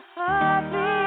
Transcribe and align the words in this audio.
the 0.00 0.97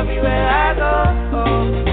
everywhere 0.00 0.48
I 0.48 0.74
go. 0.74 1.36
Oh. 1.36 1.89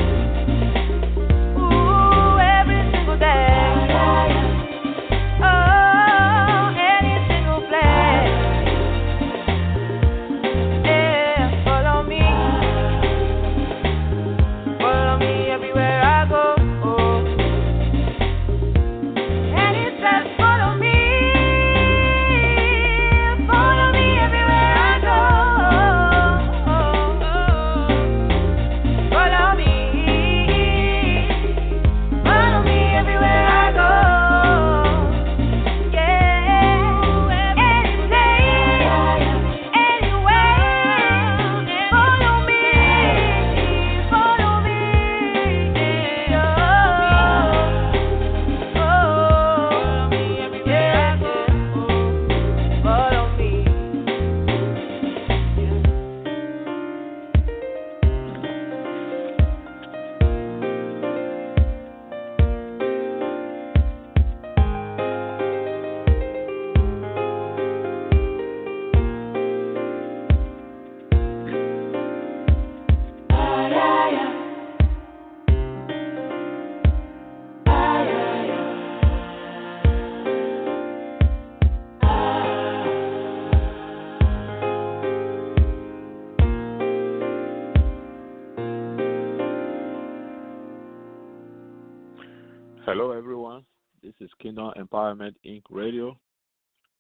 Hello, 93.00 93.12
everyone. 93.12 93.64
This 94.02 94.16
is 94.22 94.32
Kingdom 94.42 94.72
Empowerment 94.76 95.36
Inc. 95.46 95.62
Radio, 95.70 96.18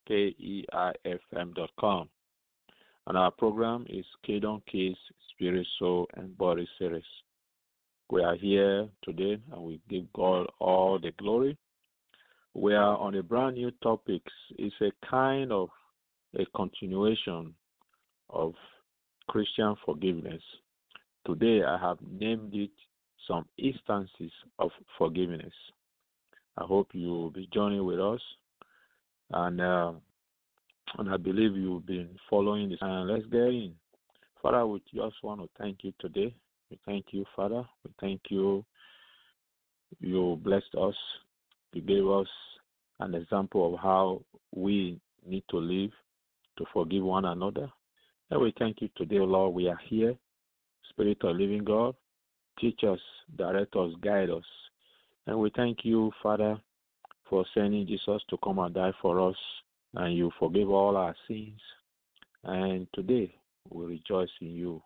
KEIFM.com. 0.08 2.10
And 3.08 3.18
our 3.18 3.32
program 3.32 3.84
is 3.90 4.06
Kingdom 4.24 4.62
Keys 4.72 4.96
Spirit, 5.32 5.66
Soul, 5.80 6.08
and 6.16 6.38
Body 6.38 6.70
Series. 6.78 7.02
We 8.12 8.22
are 8.22 8.36
here 8.36 8.88
today 9.04 9.42
and 9.52 9.62
we 9.64 9.82
give 9.90 10.04
God 10.14 10.46
all 10.60 11.00
the 11.00 11.14
glory. 11.18 11.58
We 12.54 12.76
are 12.76 12.96
on 12.96 13.16
a 13.16 13.24
brand 13.24 13.56
new 13.56 13.72
topic. 13.82 14.22
It's 14.52 14.76
a 14.82 14.92
kind 15.04 15.52
of 15.52 15.70
a 16.38 16.46
continuation 16.56 17.56
of 18.30 18.54
Christian 19.30 19.76
forgiveness. 19.84 20.44
Today 21.26 21.64
I 21.64 21.80
have 21.80 21.98
named 22.08 22.54
it 22.54 22.70
some 23.28 23.48
instances 23.58 24.32
of 24.60 24.70
forgiveness. 25.00 25.54
I 26.58 26.64
hope 26.64 26.90
you 26.94 27.10
will 27.10 27.30
be 27.30 27.48
joining 27.54 27.86
with 27.86 28.00
us, 28.00 28.22
and 29.32 29.62
uh, 29.62 29.94
and 30.98 31.10
I 31.10 31.18
believe 31.18 31.56
you've 31.56 31.86
been 31.86 32.10
following 32.30 32.70
this. 32.70 32.80
And 32.82 33.10
let's 33.10 33.26
get 33.28 33.42
in. 33.42 33.74
Father, 34.42 34.66
we 34.66 34.82
just 34.94 35.16
want 35.24 35.42
to 35.42 35.50
thank 35.60 35.80
you 35.84 35.94
today. 36.00 36.34
We 36.70 36.80
thank 36.86 37.06
you, 37.12 37.26
Father. 37.36 37.64
We 37.84 37.92
thank 38.00 38.22
you. 38.30 38.66
You 40.00 40.40
blessed 40.44 40.76
us. 40.80 40.96
You 41.74 41.82
gave 41.82 42.08
us 42.08 42.28
an 43.00 43.16
example 43.16 43.74
of 43.74 43.80
how 43.80 44.22
we 44.54 45.00
need 45.26 45.44
to 45.50 45.58
live 45.58 45.92
to 46.58 46.66
forgive 46.74 47.04
one 47.04 47.26
another. 47.26 47.70
And 48.32 48.42
we 48.42 48.54
thank 48.58 48.82
you 48.82 48.90
today, 48.98 49.20
Lord. 49.20 49.54
We 49.54 49.68
are 49.70 49.80
here. 49.88 50.16
Spirit 50.90 51.18
of 51.24 51.36
living 51.36 51.64
God, 51.64 51.96
teach 52.60 52.80
us, 52.84 53.00
direct 53.36 53.76
us, 53.76 53.92
guide 54.02 54.30
us. 54.30 54.44
And 55.28 55.38
we 55.40 55.52
thank 55.56 55.80
you, 55.84 56.12
Father, 56.24 56.58
for 57.30 57.46
sending 57.54 57.86
Jesus 57.86 58.22
to 58.30 58.38
come 58.44 58.60
and 58.60 58.74
die 58.74 58.94
for 59.02 59.30
us, 59.30 59.36
and 59.94 60.16
you 60.16 60.32
forgive 60.40 60.70
all 60.70 60.96
our 60.96 61.16
sins. 61.28 61.60
And 62.46 62.88
today 62.94 63.36
we 63.70 63.86
rejoice 63.86 64.30
in 64.40 64.56
you. 64.56 64.82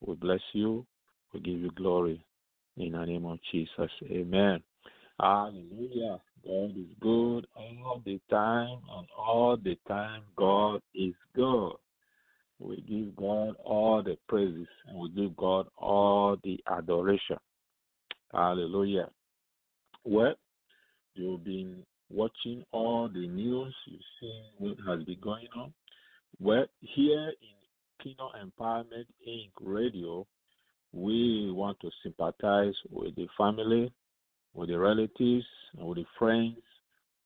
We 0.00 0.14
bless 0.14 0.40
you. 0.52 0.86
We 1.34 1.40
give 1.40 1.58
you 1.58 1.70
glory. 1.72 2.24
In 2.76 2.92
the 2.92 3.04
name 3.04 3.26
of 3.26 3.38
Jesus. 3.50 3.90
Amen. 4.10 4.62
Hallelujah. 5.20 6.20
God 6.46 6.70
is 6.76 6.94
good 7.00 7.46
all 7.56 8.00
the 8.06 8.20
time, 8.30 8.78
and 8.96 9.06
all 9.18 9.58
the 9.62 9.76
time, 9.88 10.22
God 10.36 10.80
is 10.94 11.14
good. 11.34 11.72
We 12.60 12.76
give 12.82 13.16
God 13.16 13.56
all 13.64 14.02
the 14.02 14.16
praises 14.28 14.68
and 14.86 14.98
we 14.98 15.10
give 15.10 15.34
God 15.36 15.66
all 15.78 16.36
the 16.44 16.60
adoration. 16.70 17.38
Hallelujah. 18.32 19.08
Well, 20.04 20.34
you've 21.14 21.44
been 21.44 21.84
watching 22.08 22.64
all 22.72 23.08
the 23.12 23.28
news, 23.28 23.74
you've 23.86 24.00
seen 24.18 24.44
what 24.58 24.76
has 24.88 25.04
been 25.04 25.20
going 25.20 25.46
on. 25.54 25.74
Well, 26.38 26.64
here 26.80 27.28
in 27.28 28.02
Kingdom 28.02 28.28
Empowerment 28.42 29.04
Inc. 29.28 29.50
Radio, 29.60 30.26
we 30.92 31.50
want 31.52 31.78
to 31.80 31.90
sympathize 32.02 32.74
with 32.90 33.14
the 33.14 33.28
family, 33.36 33.92
with 34.54 34.70
the 34.70 34.78
relatives, 34.78 35.44
and 35.76 35.86
with 35.86 35.98
the 35.98 36.06
friends 36.18 36.56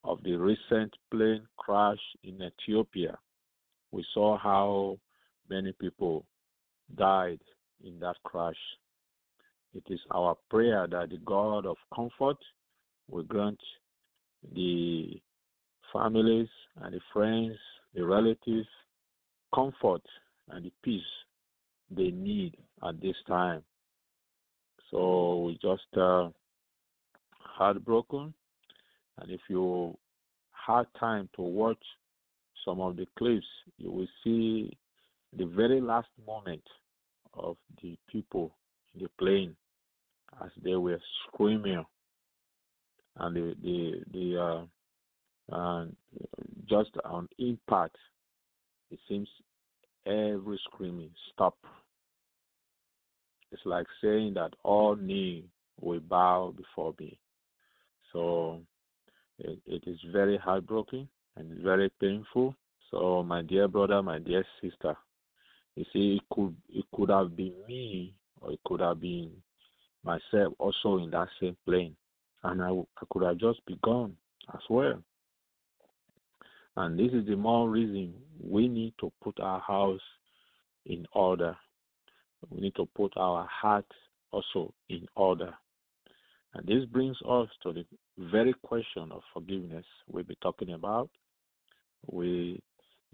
of 0.02 0.18
the 0.24 0.34
recent 0.34 0.92
plane 1.12 1.46
crash 1.56 1.98
in 2.24 2.42
Ethiopia. 2.42 3.16
We 3.92 4.04
saw 4.12 4.36
how 4.36 4.98
many 5.48 5.72
people 5.80 6.26
died 6.96 7.40
in 7.84 8.00
that 8.00 8.16
crash. 8.24 8.58
It 9.74 9.84
is 9.88 10.00
our 10.10 10.36
prayer 10.50 10.88
that 10.90 11.10
the 11.10 11.18
God 11.24 11.66
of 11.66 11.76
comfort 11.94 12.36
will 13.08 13.24
grant 13.24 13.60
the 14.54 15.20
families 15.92 16.48
and 16.82 16.94
the 16.94 17.00
friends, 17.12 17.56
the 17.94 18.04
relatives, 18.04 18.66
comfort 19.54 20.02
and 20.50 20.64
the 20.64 20.72
peace 20.82 21.02
they 21.90 22.10
need 22.10 22.56
at 22.86 23.00
this 23.00 23.16
time. 23.26 23.62
So 24.90 25.44
we 25.44 25.58
just 25.62 25.96
uh, 25.96 26.28
heartbroken, 27.30 28.34
and 29.18 29.30
if 29.30 29.40
you 29.48 29.96
had 30.66 30.84
time 30.98 31.28
to 31.36 31.42
watch 31.42 31.82
some 32.64 32.80
of 32.80 32.96
the 32.96 33.06
clips, 33.18 33.46
you 33.78 33.90
will 33.90 34.08
see 34.22 34.76
the 35.36 35.44
very 35.44 35.80
last 35.80 36.08
moment 36.26 36.62
of 37.34 37.56
the 37.82 37.96
people 38.10 38.54
in 38.94 39.02
the 39.02 39.08
plane 39.18 39.56
as 40.44 40.50
they 40.62 40.74
were 40.74 41.00
screaming, 41.26 41.84
and 43.18 43.36
the 43.36 43.54
the 43.62 44.02
the 44.12 44.40
uh, 45.52 45.54
uh, 45.54 45.86
just 46.68 46.90
on 47.04 47.28
impact, 47.38 47.96
it 48.90 48.98
seems 49.08 49.28
every 50.06 50.60
screaming 50.64 51.10
stop. 51.32 51.56
It's 53.52 53.62
like 53.64 53.86
saying 54.02 54.34
that 54.34 54.54
all 54.62 54.96
knee 54.96 55.44
will 55.80 56.00
bow 56.00 56.54
before 56.56 56.94
me. 56.98 57.18
So 58.12 58.60
it, 59.38 59.58
it 59.66 59.82
is 59.86 59.98
very 60.12 60.36
heartbroken 60.36 61.08
and 61.36 61.62
very 61.62 61.90
painful. 62.00 62.54
So 62.90 63.22
my 63.22 63.42
dear 63.42 63.68
brother, 63.68 64.02
my 64.02 64.18
dear 64.18 64.44
sister, 64.60 64.96
you 65.76 65.84
see, 65.92 66.16
it 66.16 66.34
could 66.34 66.54
it 66.68 66.84
could 66.94 67.10
have 67.10 67.36
been 67.36 67.54
me 67.66 68.14
or 68.40 68.52
it 68.52 68.60
could 68.64 68.80
have 68.80 69.00
been 69.00 69.30
myself 70.04 70.54
also 70.58 70.98
in 70.98 71.10
that 71.10 71.28
same 71.40 71.56
plane, 71.66 71.96
and 72.44 72.62
I, 72.62 72.70
I 72.70 73.04
could 73.10 73.22
have 73.22 73.38
just 73.38 73.64
begun 73.66 74.16
as 74.52 74.60
well. 74.70 75.02
And 76.76 76.98
this 76.98 77.12
is 77.12 77.26
the 77.26 77.36
more 77.36 77.68
reason 77.68 78.14
we 78.42 78.68
need 78.68 78.94
to 79.00 79.12
put 79.22 79.40
our 79.40 79.60
house 79.60 80.00
in 80.86 81.06
order. 81.12 81.56
We 82.50 82.60
need 82.60 82.74
to 82.76 82.86
put 82.94 83.16
our 83.16 83.48
heart 83.50 83.86
also 84.32 84.74
in 84.88 85.06
order. 85.16 85.54
And 86.54 86.66
this 86.66 86.84
brings 86.86 87.16
us 87.28 87.48
to 87.62 87.72
the 87.72 87.84
very 88.18 88.54
question 88.62 89.10
of 89.10 89.22
forgiveness 89.32 89.84
we'll 90.08 90.24
be 90.24 90.36
talking 90.42 90.72
about. 90.72 91.10
We 92.06 92.60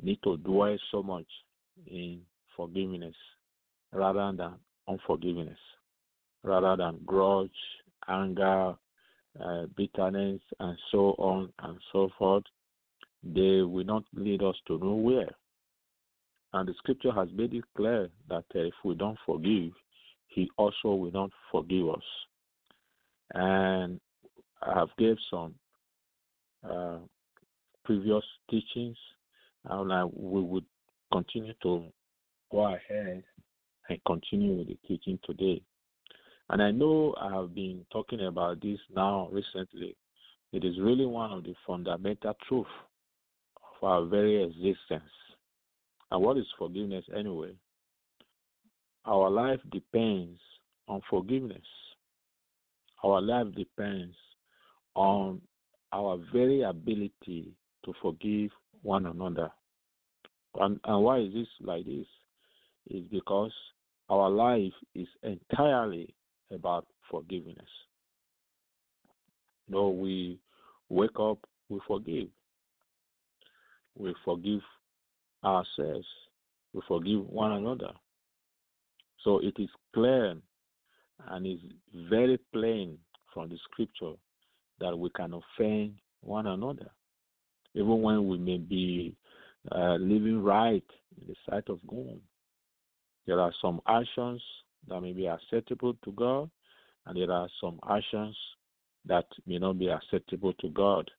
need 0.02 0.18
to 0.24 0.36
dwell 0.38 0.76
so 0.90 1.02
much 1.02 1.26
in 1.86 2.20
forgiveness 2.56 3.14
rather 3.92 4.32
than 4.36 4.54
unforgiveness, 4.88 5.58
rather 6.42 6.76
than 6.76 7.00
grudge, 7.06 7.50
anger, 8.08 8.74
uh, 9.38 9.66
bitterness, 9.76 10.40
and 10.58 10.76
so 10.90 11.14
on 11.18 11.52
and 11.62 11.78
so 11.92 12.08
forth. 12.18 12.44
They 13.22 13.60
will 13.62 13.84
not 13.84 14.04
lead 14.14 14.42
us 14.42 14.56
to 14.66 14.78
nowhere. 14.78 15.30
And 16.52 16.68
the 16.68 16.74
scripture 16.78 17.12
has 17.12 17.28
made 17.34 17.54
it 17.54 17.64
clear 17.76 18.08
that 18.28 18.44
uh, 18.54 18.60
if 18.60 18.74
we 18.84 18.94
don't 18.94 19.18
forgive, 19.24 19.72
He 20.28 20.50
also 20.56 20.94
will 20.94 21.12
not 21.12 21.30
forgive 21.52 21.90
us. 21.90 22.02
And 23.34 24.00
I 24.62 24.78
have 24.78 24.88
gave 24.98 25.16
some 25.30 25.54
uh, 26.68 26.98
previous 27.84 28.24
teachings, 28.50 28.96
and 29.64 29.92
I, 29.92 30.04
we 30.04 30.40
would 30.40 30.64
continue 31.12 31.54
to 31.62 31.84
go 32.50 32.74
ahead 32.74 33.22
and 33.88 34.00
continue 34.06 34.58
with 34.58 34.68
the 34.68 34.78
teaching 34.86 35.18
today. 35.24 35.62
And 36.50 36.60
I 36.60 36.72
know 36.72 37.14
I 37.20 37.32
have 37.32 37.54
been 37.54 37.86
talking 37.92 38.26
about 38.26 38.60
this 38.60 38.80
now 38.94 39.28
recently. 39.30 39.96
It 40.52 40.64
is 40.64 40.80
really 40.80 41.06
one 41.06 41.30
of 41.30 41.44
the 41.44 41.54
fundamental 41.64 42.34
truths 42.48 42.68
of 43.56 43.88
our 43.88 44.04
very 44.04 44.42
existence. 44.42 45.12
And 46.10 46.20
what 46.20 46.36
is 46.38 46.46
forgiveness 46.58 47.04
anyway? 47.16 47.52
Our 49.04 49.30
life 49.30 49.60
depends 49.70 50.40
on 50.88 51.00
forgiveness. 51.08 51.62
Our 53.04 53.22
life 53.22 53.54
depends 53.56 54.16
on 54.96 55.40
our 55.92 56.18
very 56.32 56.62
ability 56.62 57.52
to 57.84 57.94
forgive 58.02 58.50
one 58.82 59.06
another. 59.06 59.52
And, 60.56 60.80
and 60.82 61.04
why 61.04 61.20
is 61.20 61.32
this 61.32 61.46
like 61.60 61.86
this? 61.86 62.06
Is 62.90 63.04
because 63.08 63.52
our 64.08 64.28
life 64.28 64.72
is 64.96 65.06
entirely 65.22 66.12
about 66.50 66.86
forgiveness. 67.10 67.68
Know, 69.68 69.88
we 69.88 70.38
wake 70.88 71.18
up, 71.20 71.38
we 71.68 71.80
forgive. 71.86 72.28
We 73.96 74.14
forgive 74.24 74.60
ourselves. 75.44 76.06
We 76.72 76.80
forgive 76.86 77.26
one 77.26 77.52
another. 77.52 77.92
So 79.24 79.38
it 79.40 79.54
is 79.58 79.68
clear 79.92 80.36
and 81.28 81.46
is 81.46 81.60
very 82.08 82.38
plain 82.52 82.98
from 83.32 83.48
the 83.48 83.58
scripture 83.70 84.14
that 84.80 84.96
we 84.96 85.10
can 85.10 85.34
offend 85.34 85.94
one 86.22 86.46
another, 86.46 86.90
even 87.74 88.02
when 88.02 88.28
we 88.28 88.38
may 88.38 88.58
be 88.58 89.14
uh, 89.72 89.96
living 89.96 90.42
right 90.42 90.84
in 91.20 91.26
the 91.28 91.34
sight 91.48 91.68
of 91.68 91.78
God. 91.86 92.18
There 93.26 93.40
are 93.40 93.52
some 93.60 93.80
actions 93.86 94.42
that 94.88 95.00
may 95.00 95.12
be 95.12 95.26
acceptable 95.26 95.94
to 96.04 96.12
God, 96.12 96.50
and 97.06 97.16
there 97.16 97.30
are 97.30 97.48
some 97.60 97.78
actions 97.88 98.36
that 99.06 99.26
may 99.46 99.58
not 99.58 99.78
be 99.78 99.88
acceptable 99.88 100.52
to 100.54 100.68
God 100.70 101.10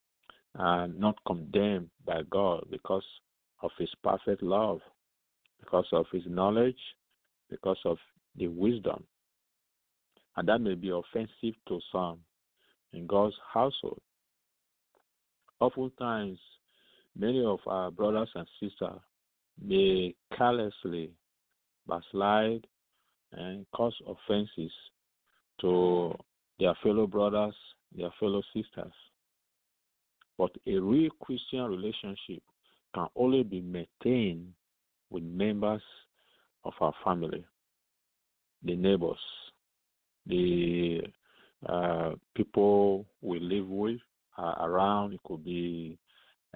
and 0.56 1.00
not 1.00 1.18
condemned 1.26 1.90
by 2.06 2.22
God 2.30 2.66
because 2.70 3.06
of 3.62 3.72
His 3.78 3.90
perfect 4.04 4.44
love, 4.44 4.80
because 5.60 5.88
of 5.92 6.06
His 6.12 6.24
knowledge, 6.28 6.80
because 7.50 7.80
of 7.86 7.98
the 8.36 8.48
wisdom. 8.48 9.04
And 10.38 10.48
that 10.48 10.60
may 10.60 10.76
be 10.76 10.90
offensive 10.90 11.56
to 11.68 11.80
some 11.92 12.20
in 12.94 13.08
God's 13.08 13.36
household. 13.54 14.02
Oftentimes, 15.60 16.40
many 17.16 17.44
of 17.46 17.60
our 17.68 17.92
brothers 17.92 18.30
and 18.36 18.48
sisters 18.60 19.00
may 19.64 20.16
carelessly 20.38 21.12
backslide 21.88 22.66
and 23.34 23.66
cause 23.74 23.96
offenses 24.08 24.72
to 25.62 26.14
their 26.60 26.74
fellow 26.84 27.08
brothers, 27.08 27.56
their 27.96 28.12
fellow 28.20 28.42
sisters. 28.54 28.94
But 30.38 30.52
a 30.68 30.78
real 30.78 31.12
Christian 31.22 31.66
relationship 31.66 32.42
can 32.94 33.08
only 33.16 33.44
be 33.44 33.62
maintained 33.62 34.48
with 35.10 35.24
members 35.24 35.82
of 36.64 36.74
our 36.82 36.94
family, 37.04 37.46
the 38.64 38.76
neighbors, 38.76 39.20
the 40.26 41.02
uh, 41.68 42.12
people 42.36 43.06
we 43.22 43.40
live 43.40 43.68
with 43.68 44.00
uh, 44.38 44.56
around. 44.62 45.14
It 45.14 45.20
could 45.26 45.44
be 45.44 45.98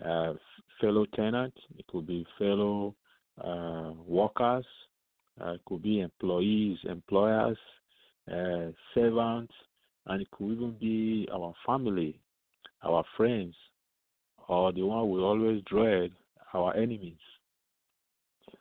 uh, 0.03 0.33
fellow 0.81 1.05
tenants, 1.15 1.57
it 1.77 1.85
could 1.87 2.07
be 2.07 2.25
fellow 2.37 2.95
uh, 3.43 3.91
workers, 4.05 4.65
it 5.41 5.61
could 5.65 5.83
be 5.83 5.99
employees, 5.99 6.77
employers, 6.83 7.57
uh, 8.31 8.71
servants, 8.93 9.53
and 10.07 10.21
it 10.21 10.31
could 10.31 10.51
even 10.51 10.75
be 10.79 11.27
our 11.33 11.53
family, 11.65 12.19
our 12.83 13.03
friends, 13.17 13.55
or 14.47 14.71
the 14.71 14.83
one 14.83 15.09
we 15.09 15.19
always 15.19 15.61
dread, 15.65 16.11
our 16.53 16.75
enemies. 16.75 17.17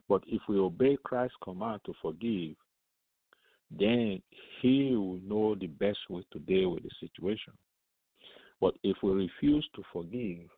But 0.09 0.23
if 0.27 0.43
we 0.49 0.59
obey 0.59 0.97
Christ's 1.03 1.37
command 1.43 1.81
to 1.87 1.95
forgive, 2.03 2.57
then 3.71 4.21
He 4.61 4.95
will 4.97 5.21
know 5.23 5.55
the 5.55 5.67
best 5.67 5.99
way 6.11 6.25
to 6.33 6.39
deal 6.41 6.71
with 6.71 6.83
the 6.83 6.91
situation. 7.01 7.53
But 8.61 8.75
if 8.83 8.97
we 9.03 9.13
refuse 9.13 9.69
to 9.77 9.83
forgive, 9.93 10.49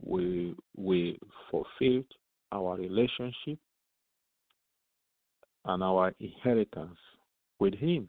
we 0.00 0.54
we 0.76 1.18
forfeit 1.50 2.06
our 2.52 2.76
relationship 2.76 3.58
and 5.68 5.82
our 5.82 6.12
inheritance 6.18 6.98
with 7.60 7.74
Him. 7.74 8.08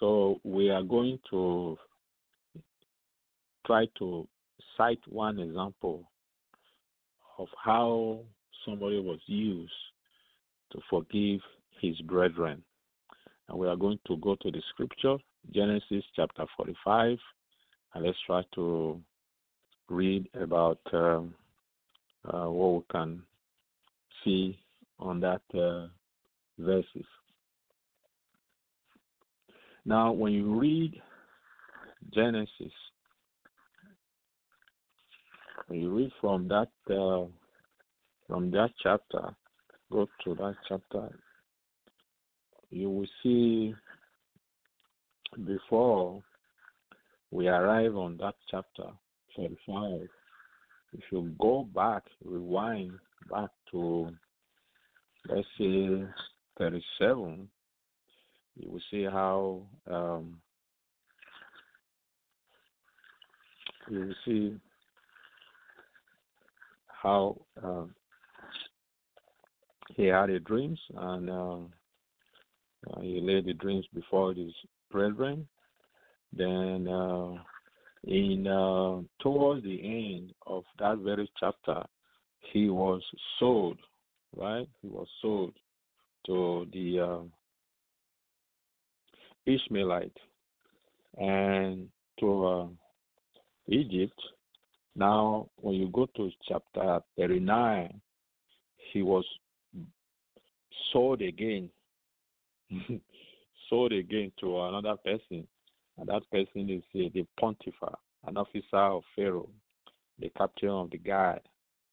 So 0.00 0.40
we 0.44 0.70
are 0.70 0.82
going 0.82 1.18
to 1.30 1.76
try 3.66 3.86
to 3.98 4.26
cite 4.76 5.00
one 5.08 5.40
example 5.40 6.04
of 7.38 7.48
how 7.62 8.20
somebody 8.64 9.00
was 9.00 9.18
used 9.26 9.72
to 10.72 10.78
forgive 10.88 11.40
his 11.80 12.00
brethren. 12.02 12.62
And 13.48 13.58
we 13.58 13.66
are 13.66 13.76
going 13.76 13.98
to 14.06 14.16
go 14.18 14.36
to 14.36 14.50
the 14.50 14.62
scripture, 14.70 15.16
Genesis 15.52 16.04
chapter 16.14 16.44
45, 16.56 17.18
and 17.94 18.04
let's 18.04 18.18
try 18.26 18.42
to 18.54 19.00
read 19.88 20.28
about 20.34 20.80
um, 20.92 21.34
uh, 22.24 22.46
what 22.46 22.74
we 22.74 22.82
can 22.90 23.22
see 24.24 24.58
on 24.98 25.20
that 25.20 25.42
uh, 25.54 25.86
verses. 26.58 27.06
Now, 29.84 30.12
when 30.12 30.32
you 30.32 30.58
read 30.58 31.00
Genesis, 32.12 32.72
when 35.68 35.80
you 35.80 35.94
read 35.94 36.10
from 36.20 36.48
that 36.48 36.68
uh, 36.90 37.26
from 38.26 38.50
that 38.50 38.70
chapter, 38.82 39.34
go 39.90 40.06
to 40.24 40.34
that 40.34 40.54
chapter, 40.68 41.08
you 42.70 42.90
will 42.90 43.08
see 43.22 43.74
before 45.46 46.22
we 47.30 47.48
arrive 47.48 47.96
on 47.96 48.16
that 48.18 48.34
chapter 48.50 48.84
45, 49.36 50.08
if 50.92 51.00
you 51.10 51.34
go 51.38 51.68
back, 51.74 52.02
rewind 52.24 52.92
back 53.30 53.50
to, 53.70 54.10
let's 55.28 55.46
say, 55.58 56.04
37, 56.58 57.48
you 58.56 58.70
will 58.70 58.80
see 58.90 59.04
how 59.04 59.62
um, 59.90 60.40
you 63.88 64.00
will 64.00 64.14
see 64.24 64.56
how 66.86 67.36
uh, 67.62 67.84
he 69.94 70.04
had 70.04 70.30
a 70.30 70.40
dreams 70.40 70.78
and 70.96 71.30
uh, 71.30 71.58
uh, 72.90 73.00
he 73.00 73.20
laid 73.20 73.46
the 73.46 73.54
dreams 73.54 73.86
before 73.94 74.32
his 74.34 74.52
brethren. 74.90 75.46
Then 76.32 76.88
uh, 76.88 77.34
in 78.04 78.46
uh, 78.46 79.00
towards 79.22 79.64
the 79.64 79.80
end 79.82 80.32
of 80.46 80.64
that 80.78 80.98
very 80.98 81.30
chapter, 81.38 81.82
he 82.52 82.68
was 82.68 83.02
sold, 83.38 83.78
right? 84.36 84.68
He 84.82 84.88
was 84.88 85.06
sold 85.20 85.54
to 86.26 86.66
the 86.72 87.00
uh, 87.00 87.20
Ishmaelite 89.46 90.16
and 91.16 91.88
to 92.20 92.46
uh, 92.46 92.66
Egypt. 93.68 94.20
Now, 94.94 95.48
when 95.56 95.74
you 95.76 95.88
go 95.88 96.06
to 96.16 96.30
chapter 96.48 97.00
39, 97.16 98.00
he 98.92 99.02
was 99.02 99.24
sold 100.92 101.22
again, 101.22 101.70
sold 103.68 103.92
again 103.92 104.32
to 104.40 104.60
another 104.60 104.96
person. 105.04 105.46
And 105.98 106.08
that 106.08 106.22
person 106.30 106.70
is 106.70 106.82
uh, 106.94 107.08
the 107.12 107.26
Potiphar, 107.38 107.96
an 108.26 108.36
officer 108.36 108.76
of 108.76 109.02
Pharaoh, 109.16 109.48
the 110.18 110.30
captain 110.36 110.68
of 110.68 110.90
the 110.90 110.98
guard, 110.98 111.40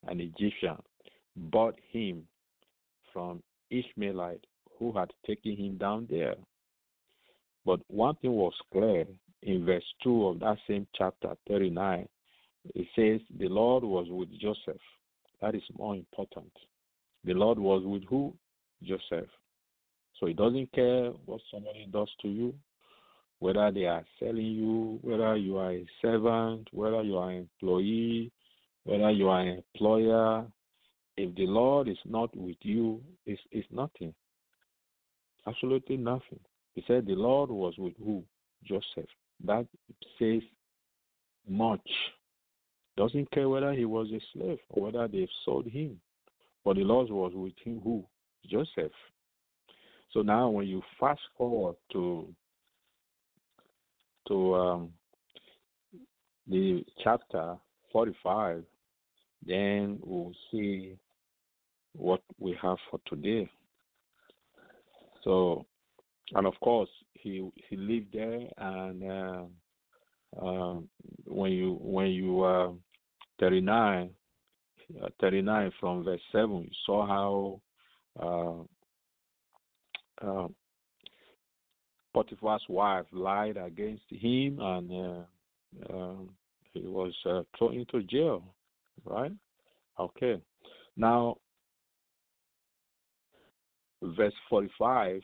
an 0.06 0.20
Egyptian, 0.20 0.76
bought 1.36 1.78
him 1.90 2.26
from 3.12 3.42
Ishmaelite 3.70 4.44
who 4.78 4.92
had 4.92 5.10
taken 5.26 5.56
him 5.56 5.76
down 5.76 6.06
there. 6.10 6.34
But 7.64 7.80
one 7.88 8.14
thing 8.16 8.32
was 8.32 8.54
clear 8.72 9.06
in 9.42 9.64
verse 9.64 9.84
2 10.02 10.26
of 10.26 10.40
that 10.40 10.58
same 10.68 10.86
chapter 10.94 11.34
39. 11.48 12.06
It 12.74 12.86
says, 12.94 13.20
The 13.38 13.48
Lord 13.48 13.84
was 13.84 14.06
with 14.08 14.28
Joseph. 14.40 14.80
That 15.40 15.54
is 15.54 15.62
more 15.76 15.94
important. 15.94 16.52
The 17.24 17.34
Lord 17.34 17.58
was 17.58 17.82
with 17.84 18.04
who? 18.08 18.34
Joseph. 18.82 19.28
So 20.18 20.26
he 20.26 20.32
doesn't 20.32 20.72
care 20.72 21.10
what 21.26 21.40
somebody 21.50 21.86
does 21.90 22.08
to 22.22 22.28
you, 22.28 22.54
whether 23.38 23.70
they 23.70 23.84
are 23.84 24.04
selling 24.18 24.36
you, 24.36 24.98
whether 25.02 25.36
you 25.36 25.58
are 25.58 25.72
a 25.72 25.86
servant, 26.00 26.68
whether 26.72 27.02
you 27.02 27.18
are 27.18 27.30
an 27.30 27.48
employee, 27.60 28.32
whether 28.84 29.10
you 29.10 29.28
are 29.28 29.40
an 29.40 29.62
employer. 29.74 30.46
If 31.16 31.34
the 31.34 31.46
Lord 31.46 31.88
is 31.88 31.98
not 32.04 32.36
with 32.36 32.56
you, 32.60 33.02
it's, 33.24 33.40
it's 33.50 33.66
nothing. 33.70 34.14
Absolutely 35.46 35.96
nothing. 35.96 36.40
He 36.74 36.84
said 36.86 37.06
the 37.06 37.14
Lord 37.14 37.50
was 37.50 37.74
with 37.78 37.94
who? 37.98 38.22
Joseph. 38.64 39.08
That 39.44 39.66
says 40.18 40.42
much. 41.48 41.88
Doesn't 42.96 43.30
care 43.30 43.48
whether 43.48 43.72
he 43.72 43.84
was 43.84 44.08
a 44.12 44.20
slave 44.32 44.58
or 44.70 44.84
whether 44.84 45.08
they 45.08 45.28
sold 45.44 45.66
him. 45.66 46.00
But 46.64 46.76
the 46.76 46.82
Lord 46.82 47.10
was 47.10 47.32
with 47.34 47.52
him 47.64 47.80
who? 47.82 48.04
Joseph. 48.46 48.92
So 50.12 50.22
now 50.22 50.48
when 50.50 50.66
you 50.66 50.82
fast 50.98 51.20
forward 51.36 51.76
to 51.92 52.34
to 54.28 54.54
um, 54.54 54.90
the 56.48 56.84
chapter 57.04 57.56
45, 57.92 58.64
then 59.46 59.98
we'll 60.02 60.32
see 60.50 60.96
what 61.96 62.20
we 62.38 62.56
have 62.60 62.76
for 62.90 63.00
today. 63.06 63.48
So, 65.24 65.64
and 66.34 66.46
of 66.46 66.54
course, 66.60 66.90
he 67.12 67.50
he 67.68 67.76
lived 67.76 68.12
there, 68.12 68.40
and 68.58 69.10
uh, 69.10 69.44
uh, 70.40 70.80
when 71.24 71.52
you 71.52 71.78
when 71.80 72.08
you 72.08 72.42
uh, 72.42 72.72
39, 73.40 74.10
uh, 75.02 75.08
39 75.20 75.72
from 75.80 76.04
verse 76.04 76.20
7, 76.32 76.62
you 76.62 76.70
saw 76.84 77.06
how 77.06 77.60
uh, 78.22 78.62
uh, 80.26 80.48
Potiphar's 82.14 82.62
wife 82.68 83.06
lied 83.12 83.56
against 83.56 84.04
him, 84.10 84.58
and 84.60 84.92
uh, 84.92 85.94
um, 85.94 86.30
he 86.72 86.80
was 86.80 87.12
uh, 87.26 87.42
thrown 87.58 87.74
into 87.74 88.02
jail, 88.04 88.42
right? 89.04 89.32
Okay. 89.98 90.40
Now, 90.96 91.36
verse 94.02 94.34
45, 94.48 95.20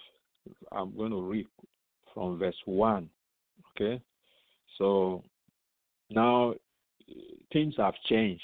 I'm 0.72 0.96
going 0.96 1.10
to 1.10 1.22
read 1.22 1.46
from 2.14 2.38
verse 2.38 2.56
1. 2.64 3.08
Okay? 3.70 4.00
So 4.78 5.22
now 6.10 6.54
things 7.52 7.74
have 7.78 7.94
changed. 8.08 8.42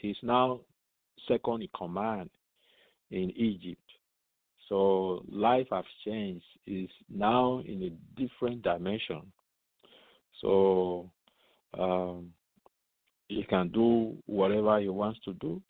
He's 0.00 0.16
now 0.22 0.60
second 1.28 1.62
in 1.62 1.68
command 1.76 2.30
in 3.10 3.30
Egypt. 3.36 3.80
So 4.68 5.24
life 5.30 5.66
has 5.70 5.84
changed. 6.04 6.44
Is 6.66 6.88
now 7.14 7.62
in 7.66 7.82
a 7.82 8.20
different 8.20 8.62
dimension. 8.62 9.22
So 10.40 11.10
um, 11.78 12.30
he 13.28 13.44
can 13.44 13.68
do 13.68 14.16
whatever 14.26 14.80
he 14.80 14.88
wants 14.88 15.20
to 15.24 15.34
do, 15.34 15.60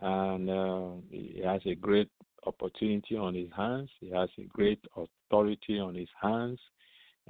and 0.00 0.50
uh, 0.50 0.90
he 1.10 1.42
has 1.44 1.60
a 1.66 1.74
great 1.74 2.10
opportunity 2.48 3.16
on 3.16 3.34
his 3.34 3.50
hands. 3.56 3.90
He 4.00 4.10
has 4.10 4.28
a 4.38 4.44
great 4.44 4.82
authority 4.96 5.78
on 5.78 5.94
his 5.94 6.08
hands. 6.20 6.58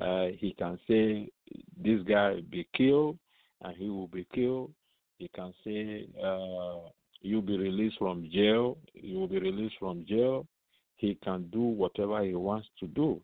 Uh, 0.00 0.28
he 0.38 0.54
can 0.54 0.78
say, 0.88 1.28
"This 1.76 2.00
guy 2.02 2.40
be 2.40 2.66
killed," 2.72 3.18
and 3.62 3.76
he 3.76 3.88
will 3.88 4.06
be 4.06 4.24
killed. 4.32 4.72
He 5.18 5.28
can 5.28 5.52
say, 5.64 6.08
uh, 6.22 6.88
"You'll 7.20 7.42
be 7.42 7.58
released 7.58 7.98
from 7.98 8.30
jail." 8.30 8.78
You 8.94 9.18
will 9.18 9.28
be 9.28 9.40
released 9.40 9.78
from 9.78 10.04
jail. 10.06 10.46
He 10.96 11.16
can 11.16 11.48
do 11.50 11.60
whatever 11.82 12.22
he 12.24 12.34
wants 12.34 12.68
to 12.80 12.86
do. 12.86 13.20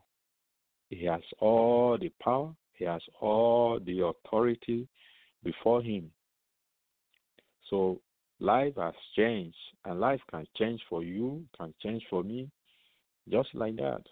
He 0.90 1.04
has 1.06 1.22
all 1.40 1.96
the 1.98 2.10
power. 2.22 2.54
He 2.74 2.84
has 2.84 3.02
all 3.20 3.80
the 3.80 4.00
authority 4.00 4.88
before 5.42 5.82
him. 5.82 6.10
So 7.70 8.00
life 8.44 8.74
has 8.76 8.94
changed, 9.16 9.56
and 9.84 10.00
life 10.00 10.20
can 10.30 10.46
change 10.56 10.80
for 10.88 11.02
you, 11.02 11.44
can 11.58 11.72
change 11.82 12.02
for 12.10 12.22
me, 12.22 12.50
just 13.30 13.48
like 13.54 13.76
that. 13.76 14.02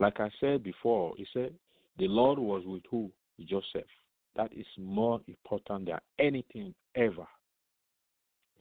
Like 0.00 0.20
I 0.20 0.30
said 0.40 0.62
before, 0.62 1.14
he 1.16 1.26
said 1.32 1.52
the 1.98 2.08
Lord 2.08 2.38
was 2.38 2.62
with 2.66 2.82
who? 2.90 3.10
Joseph. 3.44 3.88
That 4.36 4.52
is 4.52 4.66
more 4.78 5.20
important 5.26 5.86
than 5.86 5.98
anything 6.18 6.74
ever. 6.96 7.26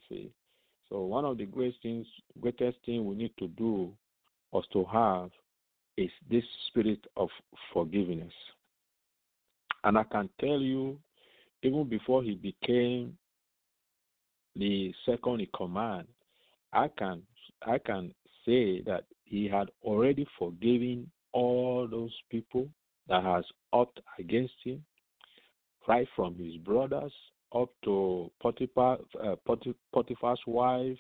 See? 0.10 0.32
So 0.90 1.02
one 1.02 1.24
of 1.24 1.38
the 1.38 1.46
greatest 1.46 1.82
things, 1.82 2.06
greatest 2.42 2.78
thing 2.86 3.06
we 3.06 3.16
need 3.16 3.32
to 3.40 3.48
do 3.48 3.92
or 4.52 4.64
to 4.74 4.86
have 4.92 5.30
is 5.98 6.10
this 6.30 6.44
spirit 6.68 7.00
of 7.16 7.30
forgiveness. 7.74 8.34
And 9.84 9.98
I 9.98 10.04
can 10.04 10.30
tell 10.40 10.60
you, 10.60 11.00
even 11.64 11.88
before 11.88 12.24
he 12.24 12.36
became 12.36 13.18
the 14.56 14.94
second 15.06 15.46
command, 15.56 16.08
I 16.74 16.88
can 16.98 17.24
I 17.66 17.78
can 17.78 18.14
say 18.46 18.82
that 18.82 19.06
he 19.24 19.48
had 19.48 19.70
already 19.84 20.28
forgiven 20.38 21.10
all 21.34 21.88
those 21.90 22.14
people 22.30 22.68
that 23.08 23.24
has 23.24 23.46
ought 23.72 23.98
against 24.20 24.54
him, 24.64 24.84
right 25.88 26.08
from 26.16 26.36
his 26.36 26.58
brothers 26.58 27.14
up 27.54 27.70
to 27.84 28.32
Potiphar, 28.42 29.00
uh, 29.24 29.36
Potiphar's 29.94 30.40
wife, 30.48 30.98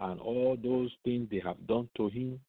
and 0.00 0.20
all 0.20 0.56
those 0.62 0.90
things 1.04 1.28
they 1.30 1.40
have 1.44 1.66
done 1.66 1.88
to 1.96 2.08
him, 2.08 2.40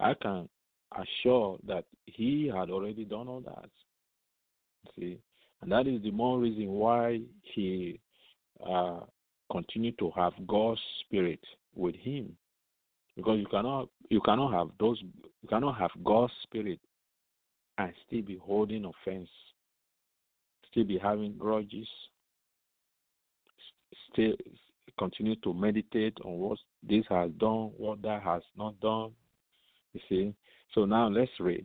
I 0.00 0.14
can 0.14 0.48
assure 0.96 1.58
that 1.66 1.84
he 2.06 2.50
had 2.52 2.70
already 2.70 3.04
done 3.04 3.28
all 3.28 3.40
that. 3.40 3.70
See, 4.96 5.18
and 5.62 5.70
that 5.70 5.86
is 5.86 6.02
the 6.02 6.10
more 6.10 6.38
reason 6.38 6.68
why 6.68 7.20
he 7.54 8.00
uh, 8.66 9.00
continued 9.50 9.98
to 9.98 10.10
have 10.16 10.32
God's 10.46 10.80
spirit 11.00 11.40
with 11.74 11.94
him, 11.94 12.36
because 13.16 13.38
you 13.38 13.46
cannot 13.46 13.88
you 14.10 14.20
cannot 14.20 14.52
have 14.52 14.68
those 14.78 15.00
you 15.42 15.48
cannot 15.48 15.78
have 15.78 15.90
God's 16.04 16.32
spirit 16.42 16.80
and 17.78 17.92
still 18.06 18.22
be 18.22 18.36
holding 18.36 18.84
offense, 18.84 19.28
still 20.70 20.84
be 20.84 20.98
having 20.98 21.36
grudges, 21.38 21.88
still 24.12 24.34
continue 24.98 25.36
to 25.36 25.54
meditate 25.54 26.16
on 26.24 26.38
what 26.38 26.58
this 26.82 27.04
has 27.08 27.30
done, 27.38 27.70
what 27.76 28.02
that 28.02 28.22
has 28.22 28.42
not 28.56 28.78
done. 28.80 29.12
You 29.94 30.00
see. 30.08 30.34
So 30.74 30.84
now 30.84 31.08
let's 31.08 31.30
read 31.40 31.64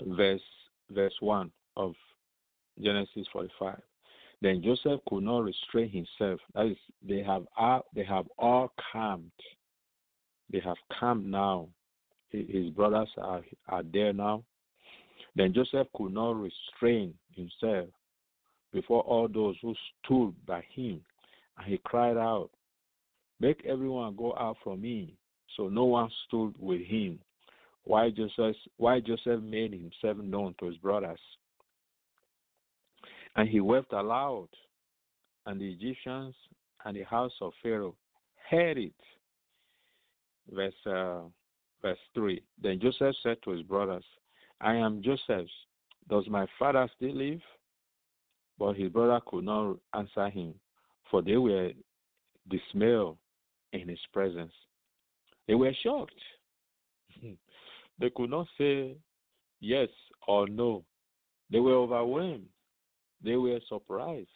verse 0.00 0.40
verse 0.90 1.14
one 1.20 1.50
of 1.76 1.94
Genesis 2.80 3.26
forty 3.32 3.50
five. 3.58 3.80
Then 4.42 4.62
Joseph 4.62 5.00
could 5.08 5.22
not 5.22 5.44
restrain 5.44 5.88
himself. 5.88 6.40
That 6.54 6.66
is, 6.66 6.76
they 7.06 7.22
have 7.22 7.46
all, 7.56 7.86
they 7.94 8.04
have 8.04 8.26
all 8.38 8.72
calmed. 8.92 9.30
They 10.50 10.60
have 10.60 10.76
calmed 10.98 11.26
now. 11.26 11.68
His 12.30 12.70
brothers 12.70 13.08
are 13.16 13.42
are 13.68 13.82
there 13.82 14.12
now. 14.12 14.44
Then 15.34 15.54
Joseph 15.54 15.86
could 15.96 16.12
not 16.12 16.36
restrain 16.36 17.14
himself 17.34 17.88
before 18.72 19.02
all 19.02 19.28
those 19.28 19.56
who 19.62 19.74
stood 20.04 20.34
by 20.46 20.62
him, 20.74 21.00
and 21.56 21.66
he 21.66 21.78
cried 21.84 22.16
out, 22.16 22.50
Make 23.40 23.64
everyone 23.66 24.16
go 24.16 24.34
out 24.36 24.56
from 24.62 24.80
me. 24.80 25.14
So 25.56 25.68
no 25.68 25.84
one 25.84 26.10
stood 26.26 26.54
with 26.58 26.82
him. 26.82 27.18
Why 27.84 28.10
Joseph, 28.10 28.56
why 28.76 29.00
Joseph 29.00 29.42
made 29.42 29.72
himself 29.72 30.18
known 30.18 30.54
to 30.58 30.66
his 30.66 30.76
brothers. 30.78 31.20
And 33.36 33.48
he 33.48 33.60
wept 33.60 33.92
aloud, 33.92 34.48
and 35.44 35.60
the 35.60 35.70
Egyptians 35.70 36.34
and 36.84 36.96
the 36.96 37.02
house 37.02 37.32
of 37.40 37.52
Pharaoh 37.62 37.94
heard 38.50 38.78
it. 38.78 38.94
Verse 40.50 40.74
uh, 40.86 41.22
verse 41.82 41.98
three. 42.14 42.42
Then 42.62 42.80
Joseph 42.80 43.14
said 43.22 43.36
to 43.44 43.50
his 43.50 43.62
brothers, 43.62 44.04
I 44.60 44.74
am 44.76 45.02
Joseph. 45.02 45.48
Does 46.08 46.24
my 46.28 46.46
father 46.58 46.88
still 46.96 47.14
live? 47.14 47.40
But 48.58 48.76
his 48.76 48.90
brother 48.90 49.20
could 49.26 49.44
not 49.44 49.76
answer 49.92 50.30
him, 50.30 50.54
for 51.10 51.20
they 51.20 51.36
were 51.36 51.72
dismayed 52.48 53.16
in 53.72 53.88
his 53.88 53.98
presence. 54.12 54.52
They 55.46 55.54
were 55.54 55.72
shocked. 55.82 56.14
they 57.98 58.10
could 58.16 58.30
not 58.30 58.46
say 58.56 58.96
yes 59.60 59.88
or 60.26 60.48
no. 60.48 60.84
They 61.50 61.60
were 61.60 61.74
overwhelmed. 61.74 62.46
They 63.22 63.36
were 63.36 63.60
surprised. 63.68 64.28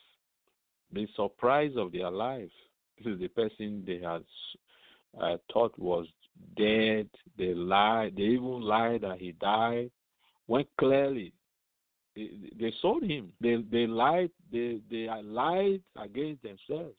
The 0.93 1.07
surprise 1.15 1.73
of 1.77 1.93
their 1.93 2.11
life. 2.11 2.51
This 2.99 3.07
is 3.15 3.21
the 3.21 3.29
person 3.29 3.85
they 3.87 4.01
had 4.01 4.25
uh, 5.21 5.37
thought 5.53 5.79
was 5.79 6.07
dead. 6.57 7.09
They 7.39 7.55
lied. 7.55 8.15
They 8.17 8.23
even 8.23 8.61
lied 8.63 9.03
that 9.03 9.19
he 9.19 9.33
died. 9.33 9.91
When 10.47 10.65
clearly 10.79 11.33
they, 12.17 12.31
they 12.59 12.73
sold 12.83 13.05
him. 13.05 13.33
They 13.41 13.57
they 13.71 13.87
lied. 13.87 14.31
They 14.53 14.81
they 14.91 15.09
lied 15.23 15.83
against 15.97 16.43
themselves 16.43 16.99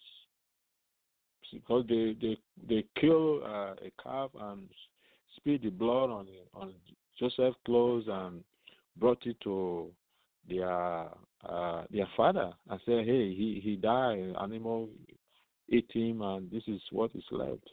because 1.52 1.86
they 1.88 2.15
they 2.22 2.38
they 2.67 2.86
kill 3.00 3.44
uh, 3.44 3.74
a 3.74 3.91
calf 4.02 4.32
and 4.39 4.70
spilled 5.36 5.63
the 5.63 5.70
blood 5.70 6.10
on 6.10 6.28
on 6.54 6.74
Joseph's 7.20 7.58
clothes 7.65 8.06
and 8.08 8.44
brought 8.98 9.26
it 9.26 9.38
to 9.41 9.91
their 10.50 11.10
uh, 11.48 11.84
their 11.92 12.08
father 12.16 12.52
and 12.70 12.80
said, 12.86 13.06
"Hey, 13.06 13.34
he 13.34 13.62
he 13.64 13.76
died. 13.76 14.34
Animal 14.42 14.90
ate 15.72 15.90
him, 15.94 16.22
and 16.22 16.50
this 16.52 16.64
is 16.68 16.82
what 16.92 17.12
is 17.16 17.24
left." 17.32 17.68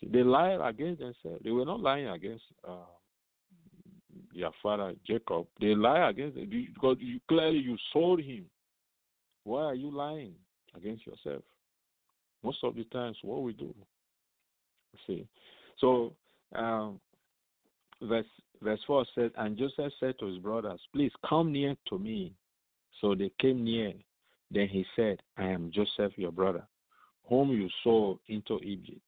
See, 0.00 0.08
they 0.08 0.22
lied 0.22 0.60
against 0.62 1.00
themselves. 1.00 1.42
They 1.44 1.50
were 1.50 1.64
not 1.64 1.80
lying 1.80 2.08
against 2.08 2.44
uh, 2.66 2.86
their 4.34 4.50
father 4.62 4.94
Jacob. 5.06 5.46
They 5.60 5.74
lie 5.74 6.08
against 6.10 6.38
him 6.38 6.48
because 6.74 6.96
you, 7.00 7.20
clearly 7.28 7.58
you 7.58 7.76
sold 7.92 8.20
him. 8.20 8.46
Why 9.44 9.64
are 9.64 9.74
you 9.74 9.90
lying 9.90 10.34
against 10.74 11.06
yourself? 11.06 11.42
Most 12.42 12.58
of 12.62 12.74
the 12.74 12.84
times, 12.84 13.16
what 13.22 13.42
we 13.42 13.52
do. 13.52 13.74
See, 15.06 15.26
so 15.78 16.12
um, 16.54 17.00
verse 18.00 18.26
verse 18.62 18.80
four 18.86 19.04
says, 19.14 19.30
and 19.36 19.56
Joseph 19.56 19.92
said 20.00 20.18
to 20.18 20.26
his 20.26 20.38
brothers, 20.38 20.80
"Please 20.92 21.12
come 21.28 21.52
near 21.52 21.76
to 21.88 21.98
me." 21.98 22.32
So 23.00 23.14
they 23.14 23.30
came 23.40 23.64
near. 23.64 23.92
Then 24.50 24.68
he 24.68 24.84
said, 24.96 25.22
"I 25.36 25.44
am 25.44 25.70
Joseph, 25.70 26.16
your 26.16 26.32
brother, 26.32 26.66
whom 27.28 27.50
you 27.50 27.68
sold 27.82 28.20
into 28.28 28.58
Egypt." 28.60 29.00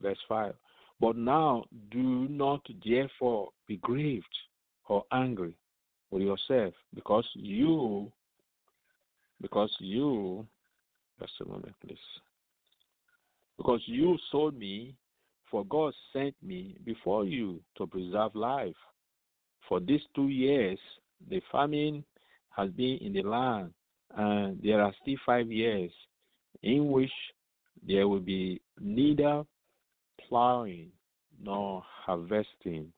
Verse 0.00 0.20
five. 0.28 0.54
But 1.00 1.16
now 1.16 1.64
do 1.90 2.28
not 2.28 2.60
therefore 2.84 3.50
be 3.66 3.78
grieved 3.78 4.36
or 4.88 5.04
angry 5.12 5.56
with 6.10 6.22
yourself 6.22 6.74
because 6.94 7.26
you 7.34 8.12
because 9.40 9.74
you 9.78 10.46
just 11.18 11.32
a 11.40 11.44
moment 11.46 11.74
please 11.80 11.98
because 13.56 13.80
you 13.86 14.18
sold 14.30 14.58
me 14.58 14.94
for 15.50 15.64
God 15.64 15.94
sent 16.12 16.34
me 16.42 16.76
before 16.84 17.24
you 17.24 17.60
to 17.76 17.86
preserve 17.86 18.34
life 18.34 18.76
for 19.70 19.80
these 19.80 20.02
two 20.14 20.28
years 20.28 20.78
the 21.30 21.40
famine 21.50 22.04
has 22.50 22.68
been 22.72 22.98
in 23.00 23.14
the 23.14 23.22
land 23.22 23.72
and 24.16 24.60
there 24.62 24.82
are 24.82 24.92
still 25.00 25.16
five 25.24 25.50
years 25.50 25.92
in 26.62 26.90
which 26.90 27.12
there 27.86 28.06
will 28.06 28.20
be 28.20 28.60
neither 28.80 29.44
plowing 30.28 30.88
nor 31.42 31.82
harvesting 32.04 32.92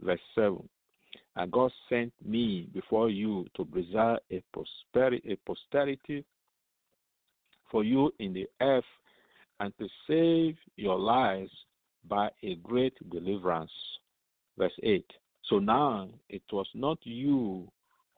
verse 0.00 0.20
7 0.36 0.68
and 1.36 1.52
God 1.52 1.70
sent 1.88 2.12
me 2.24 2.68
before 2.72 3.10
you 3.10 3.46
to 3.56 3.64
preserve 3.64 4.18
a 4.30 4.42
prosperity, 4.52 5.32
a 5.32 5.36
posterity 5.46 6.24
for 7.70 7.84
you 7.84 8.12
in 8.18 8.32
the 8.32 8.46
earth, 8.60 8.84
and 9.60 9.72
to 9.78 9.86
save 10.06 10.56
your 10.76 10.98
lives 10.98 11.50
by 12.08 12.30
a 12.42 12.54
great 12.56 12.94
deliverance. 13.10 13.70
Verse 14.56 14.72
8. 14.82 15.04
So 15.48 15.58
now 15.58 16.08
it 16.28 16.42
was 16.52 16.66
not 16.74 16.98
you 17.02 17.70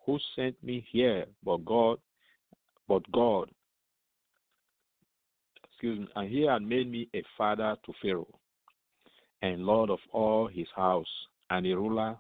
who 0.05 0.19
sent 0.35 0.62
me 0.64 0.87
here, 0.91 1.27
but 1.45 1.64
God, 1.64 1.99
but 2.88 3.03
God. 3.12 3.51
Excuse 5.64 6.01
me, 6.01 6.09
and 6.17 6.29
he 6.29 6.43
had 6.47 6.62
made 6.62 6.91
me 6.91 7.09
a 7.14 7.23
father 7.37 7.77
to 7.85 7.93
Pharaoh, 8.03 8.27
and 9.43 9.64
Lord 9.64 9.91
of 9.91 9.99
all 10.12 10.49
his 10.49 10.67
house, 10.75 11.07
and 11.51 11.67
a 11.67 11.75
ruler 11.75 12.17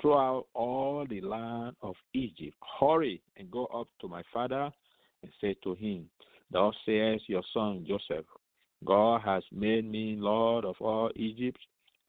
throughout 0.00 0.46
all 0.54 1.06
the 1.08 1.20
land 1.20 1.76
of 1.82 1.94
Egypt. 2.14 2.56
Hurry 2.80 3.22
and 3.36 3.50
go 3.50 3.66
up 3.66 3.88
to 4.00 4.08
my 4.08 4.22
father 4.32 4.70
and 5.22 5.32
say 5.40 5.54
to 5.64 5.74
him, 5.74 6.08
Thus 6.50 6.74
says 6.84 7.20
your 7.26 7.42
son 7.52 7.84
Joseph, 7.86 8.26
God 8.84 9.22
has 9.24 9.42
made 9.52 9.90
me 9.90 10.16
Lord 10.18 10.64
of 10.64 10.76
all 10.80 11.10
Egypt. 11.16 11.58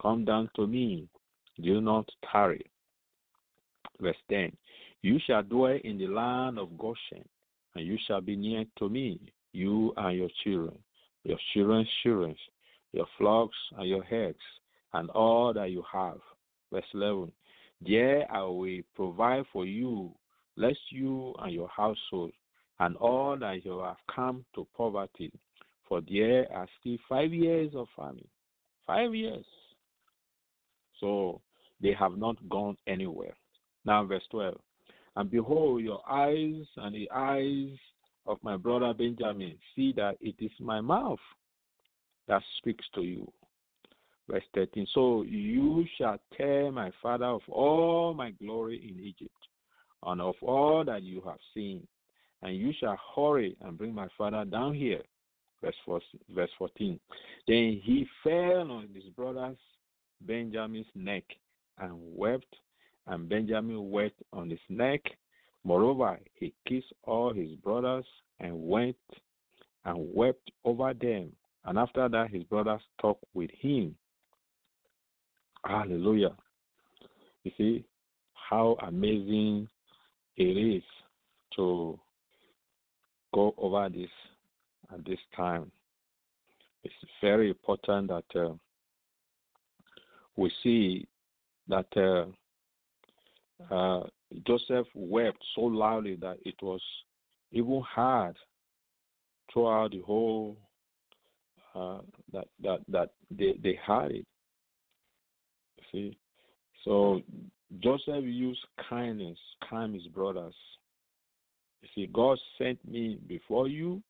Come 0.00 0.24
down 0.24 0.50
to 0.56 0.66
me. 0.66 1.08
Do 1.60 1.80
not 1.80 2.08
tarry. 2.30 2.64
Verse 4.00 4.16
10 4.30 4.52
You 5.02 5.18
shall 5.26 5.42
dwell 5.42 5.78
in 5.82 5.98
the 5.98 6.06
land 6.06 6.58
of 6.58 6.76
Goshen, 6.78 7.26
and 7.74 7.86
you 7.86 7.98
shall 8.06 8.20
be 8.20 8.36
near 8.36 8.64
to 8.78 8.88
me, 8.88 9.20
you 9.52 9.92
and 9.96 10.16
your 10.16 10.30
children, 10.44 10.78
your 11.24 11.38
children's 11.52 11.88
children, 12.02 12.36
your 12.92 13.06
flocks 13.16 13.56
and 13.76 13.88
your 13.88 14.04
herds, 14.04 14.38
and 14.94 15.10
all 15.10 15.52
that 15.52 15.70
you 15.70 15.82
have. 15.92 16.18
Verse 16.72 16.84
11 16.94 17.32
there 17.80 18.30
I 18.30 18.42
will 18.42 18.80
provide 18.94 19.44
for 19.52 19.64
you, 19.64 20.12
lest 20.56 20.78
you 20.90 21.34
and 21.38 21.52
your 21.52 21.68
household 21.68 22.32
and 22.80 22.96
all 22.96 23.36
that 23.38 23.64
you 23.64 23.78
have 23.80 23.96
come 24.12 24.44
to 24.54 24.66
poverty. 24.76 25.32
For 25.88 26.00
there 26.00 26.46
are 26.52 26.68
still 26.80 26.98
five 27.08 27.32
years 27.32 27.72
of 27.74 27.86
famine. 27.96 28.28
Five 28.86 29.14
years. 29.14 29.44
So 31.00 31.40
they 31.80 31.92
have 31.92 32.16
not 32.16 32.36
gone 32.48 32.76
anywhere. 32.86 33.34
Now, 33.84 34.04
verse 34.04 34.26
12. 34.30 34.56
And 35.16 35.30
behold, 35.30 35.82
your 35.82 36.00
eyes 36.08 36.66
and 36.76 36.94
the 36.94 37.10
eyes 37.12 37.76
of 38.26 38.38
my 38.42 38.56
brother 38.56 38.92
Benjamin 38.92 39.54
see 39.74 39.92
that 39.96 40.16
it 40.20 40.34
is 40.38 40.50
my 40.60 40.80
mouth 40.80 41.18
that 42.26 42.42
speaks 42.58 42.84
to 42.94 43.02
you. 43.02 43.30
Verse 44.30 44.44
13. 44.54 44.86
So 44.92 45.22
you 45.22 45.86
shall 45.96 46.18
tell 46.36 46.70
my 46.70 46.90
father 47.02 47.24
of 47.24 47.40
all 47.48 48.12
my 48.12 48.30
glory 48.32 48.76
in 48.76 49.02
Egypt, 49.02 49.34
and 50.04 50.20
of 50.20 50.34
all 50.42 50.84
that 50.84 51.02
you 51.02 51.22
have 51.26 51.38
seen, 51.54 51.86
and 52.42 52.56
you 52.56 52.72
shall 52.78 52.98
hurry 53.16 53.56
and 53.62 53.78
bring 53.78 53.94
my 53.94 54.08
father 54.18 54.44
down 54.44 54.74
here. 54.74 55.02
Verse 55.62 55.74
14. 55.84 57.00
Then 57.48 57.80
he 57.82 58.06
fell 58.22 58.70
on 58.70 58.88
his 58.94 59.04
brother's 59.16 59.56
Benjamin's 60.20 60.86
neck 60.94 61.24
and 61.80 61.92
wept, 62.14 62.56
and 63.06 63.28
Benjamin 63.28 63.90
wept 63.90 64.20
on 64.32 64.50
his 64.50 64.58
neck. 64.68 65.00
Moreover, 65.64 66.18
he 66.34 66.52
kissed 66.66 66.92
all 67.04 67.32
his 67.32 67.50
brothers 67.56 68.06
and 68.40 68.68
went 68.68 68.96
and 69.84 70.14
wept 70.14 70.50
over 70.64 70.94
them. 70.94 71.32
And 71.64 71.78
after 71.78 72.08
that, 72.08 72.30
his 72.30 72.44
brothers 72.44 72.80
talked 73.00 73.24
with 73.34 73.50
him. 73.50 73.94
Hallelujah. 75.64 76.34
You 77.44 77.52
see 77.58 77.84
how 78.32 78.76
amazing 78.86 79.68
it 80.36 80.56
is 80.76 80.82
to 81.56 81.98
go 83.34 83.54
over 83.58 83.88
this 83.88 84.10
at 84.92 85.04
this 85.04 85.18
time. 85.36 85.70
It's 86.84 86.94
very 87.20 87.48
important 87.50 88.08
that 88.08 88.40
uh, 88.40 88.54
we 90.36 90.50
see 90.62 91.06
that 91.68 91.86
uh, 91.96 93.74
uh, 93.74 94.06
Joseph 94.46 94.86
wept 94.94 95.38
so 95.54 95.62
loudly 95.62 96.16
that 96.16 96.38
it 96.44 96.54
was 96.62 96.80
even 97.52 97.82
heard 97.94 98.34
throughout 99.52 99.90
the 99.92 100.00
whole 100.00 100.56
uh, 101.74 101.98
that 102.32 102.48
that 102.62 102.80
that 102.88 103.10
they 103.30 103.54
they 103.62 103.78
had 103.86 104.10
it. 104.10 104.26
See, 105.92 106.18
so 106.84 107.20
Joseph 107.80 108.24
used 108.24 108.64
kindness, 108.88 109.38
kind 109.68 109.94
his 109.94 110.06
brothers. 110.08 110.54
You 111.82 111.88
see, 111.94 112.06
God 112.12 112.38
sent 112.58 112.84
me 112.86 113.18
before 113.28 113.68
you 113.68 114.02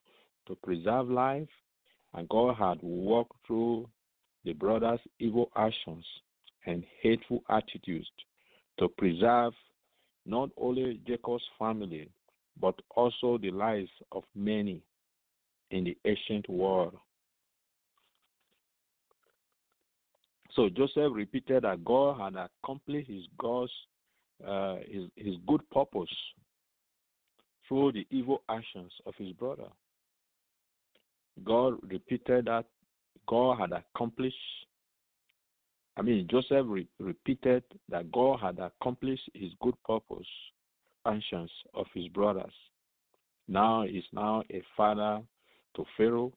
to 0.47 0.55
preserve 0.63 1.09
life, 1.09 1.47
and 2.13 2.27
God 2.29 2.55
had 2.57 2.79
walked 2.81 3.35
through 3.45 3.87
the 4.43 4.53
brothers' 4.53 4.99
evil 5.19 5.51
actions 5.55 6.05
and 6.69 6.83
hateful 7.01 7.43
attitudes 7.49 8.07
to 8.77 8.87
preserve 8.87 9.53
not 10.25 10.49
only 10.57 10.99
Jacob's 11.07 11.43
family, 11.57 12.09
but 12.61 12.75
also 12.95 13.37
the 13.37 13.51
lives 13.51 13.89
of 14.11 14.23
many 14.35 14.81
in 15.71 15.83
the 15.83 15.97
ancient 16.05 16.47
world. 16.49 16.95
So 20.55 20.69
Joseph 20.69 21.11
repeated 21.13 21.63
that 21.63 21.85
God 21.85 22.19
had 22.19 22.49
accomplished 22.63 23.09
his 23.09 23.23
God's 23.37 23.71
uh, 24.45 24.77
his, 24.87 25.03
his 25.15 25.35
good 25.47 25.61
purpose 25.69 26.09
through 27.67 27.91
the 27.91 28.07
evil 28.09 28.41
actions 28.49 28.91
of 29.05 29.13
his 29.17 29.31
brother. 29.33 29.67
God 31.43 31.75
repeated 31.83 32.45
that 32.45 32.65
God 33.27 33.59
had 33.59 33.71
accomplished. 33.71 34.35
I 35.99 36.01
mean, 36.01 36.27
Joseph 36.31 36.65
re- 36.65 36.87
repeated 36.97 37.61
that 37.89 38.09
God 38.13 38.39
had 38.39 38.57
accomplished 38.59 39.29
his 39.33 39.51
good 39.61 39.75
purpose, 39.85 40.27
actions 41.05 41.51
of 41.73 41.87
his 41.93 42.07
brothers. 42.07 42.53
Now 43.49 43.83
he's 43.83 44.05
now 44.13 44.43
a 44.49 44.63
father 44.77 45.21
to 45.75 45.85
Pharaoh 45.97 46.31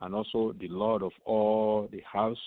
and 0.00 0.14
also 0.14 0.54
the 0.58 0.68
Lord 0.68 1.02
of 1.02 1.12
all 1.26 1.88
the 1.92 2.00
house. 2.10 2.38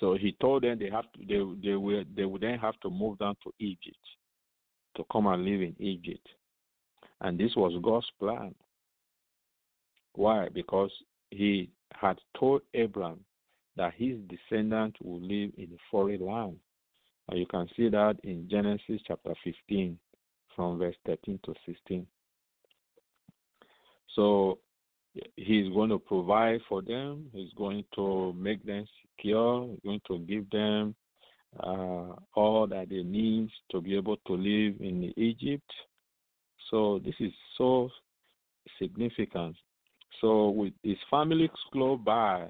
So 0.00 0.14
he 0.14 0.34
told 0.40 0.64
them 0.64 0.78
they 0.80 0.90
have 0.90 1.10
to 1.12 1.18
they 1.20 1.68
they 1.68 1.76
will 1.76 2.04
they 2.16 2.24
would 2.24 2.42
then 2.42 2.58
have 2.58 2.78
to 2.80 2.90
move 2.90 3.18
down 3.18 3.36
to 3.44 3.52
Egypt 3.60 3.96
to 4.96 5.04
come 5.12 5.28
and 5.28 5.44
live 5.44 5.60
in 5.60 5.76
Egypt. 5.78 6.26
And 7.20 7.38
this 7.38 7.54
was 7.54 7.80
God's 7.82 8.10
plan. 8.18 8.54
Why? 10.14 10.48
Because 10.52 10.90
he 11.30 11.70
had 11.92 12.18
told 12.38 12.62
Abraham 12.74 13.20
that 13.76 13.94
his 13.94 14.16
descendants 14.28 14.98
will 15.02 15.20
live 15.20 15.52
in 15.56 15.68
a 15.72 15.78
foreign 15.90 16.24
land. 16.24 16.56
And 17.28 17.38
you 17.38 17.46
can 17.46 17.68
see 17.76 17.88
that 17.88 18.16
in 18.24 18.48
Genesis 18.50 19.00
chapter 19.06 19.34
15, 19.44 19.98
from 20.56 20.78
verse 20.78 20.96
13 21.06 21.38
to 21.44 21.54
16. 21.66 22.06
So 24.14 24.58
he's 25.36 25.72
going 25.72 25.90
to 25.90 25.98
provide 25.98 26.60
for 26.68 26.82
them, 26.82 27.26
he's 27.32 27.52
going 27.56 27.84
to 27.94 28.32
make 28.32 28.64
them 28.64 28.84
secure, 29.02 29.68
he's 29.68 29.80
going 29.84 30.00
to 30.08 30.18
give 30.18 30.50
them 30.50 30.94
uh, 31.60 32.14
all 32.34 32.66
that 32.68 32.88
they 32.90 33.02
need 33.02 33.50
to 33.70 33.80
be 33.80 33.96
able 33.96 34.16
to 34.26 34.32
live 34.32 34.74
in 34.80 35.12
Egypt. 35.16 35.70
So 36.70 37.00
this 37.04 37.14
is 37.20 37.32
so 37.56 37.88
significant. 38.80 39.56
So 40.20 40.50
with 40.50 40.72
his 40.82 40.96
family 41.10 41.50
close 41.72 42.00
by, 42.04 42.48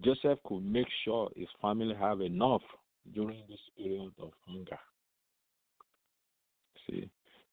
Joseph 0.00 0.38
could 0.46 0.64
make 0.64 0.86
sure 1.04 1.30
his 1.36 1.48
family 1.60 1.94
have 1.94 2.20
enough 2.20 2.62
during 3.12 3.42
this 3.48 3.60
period 3.76 4.12
of 4.20 4.30
hunger. 4.46 4.78
See, 6.86 7.08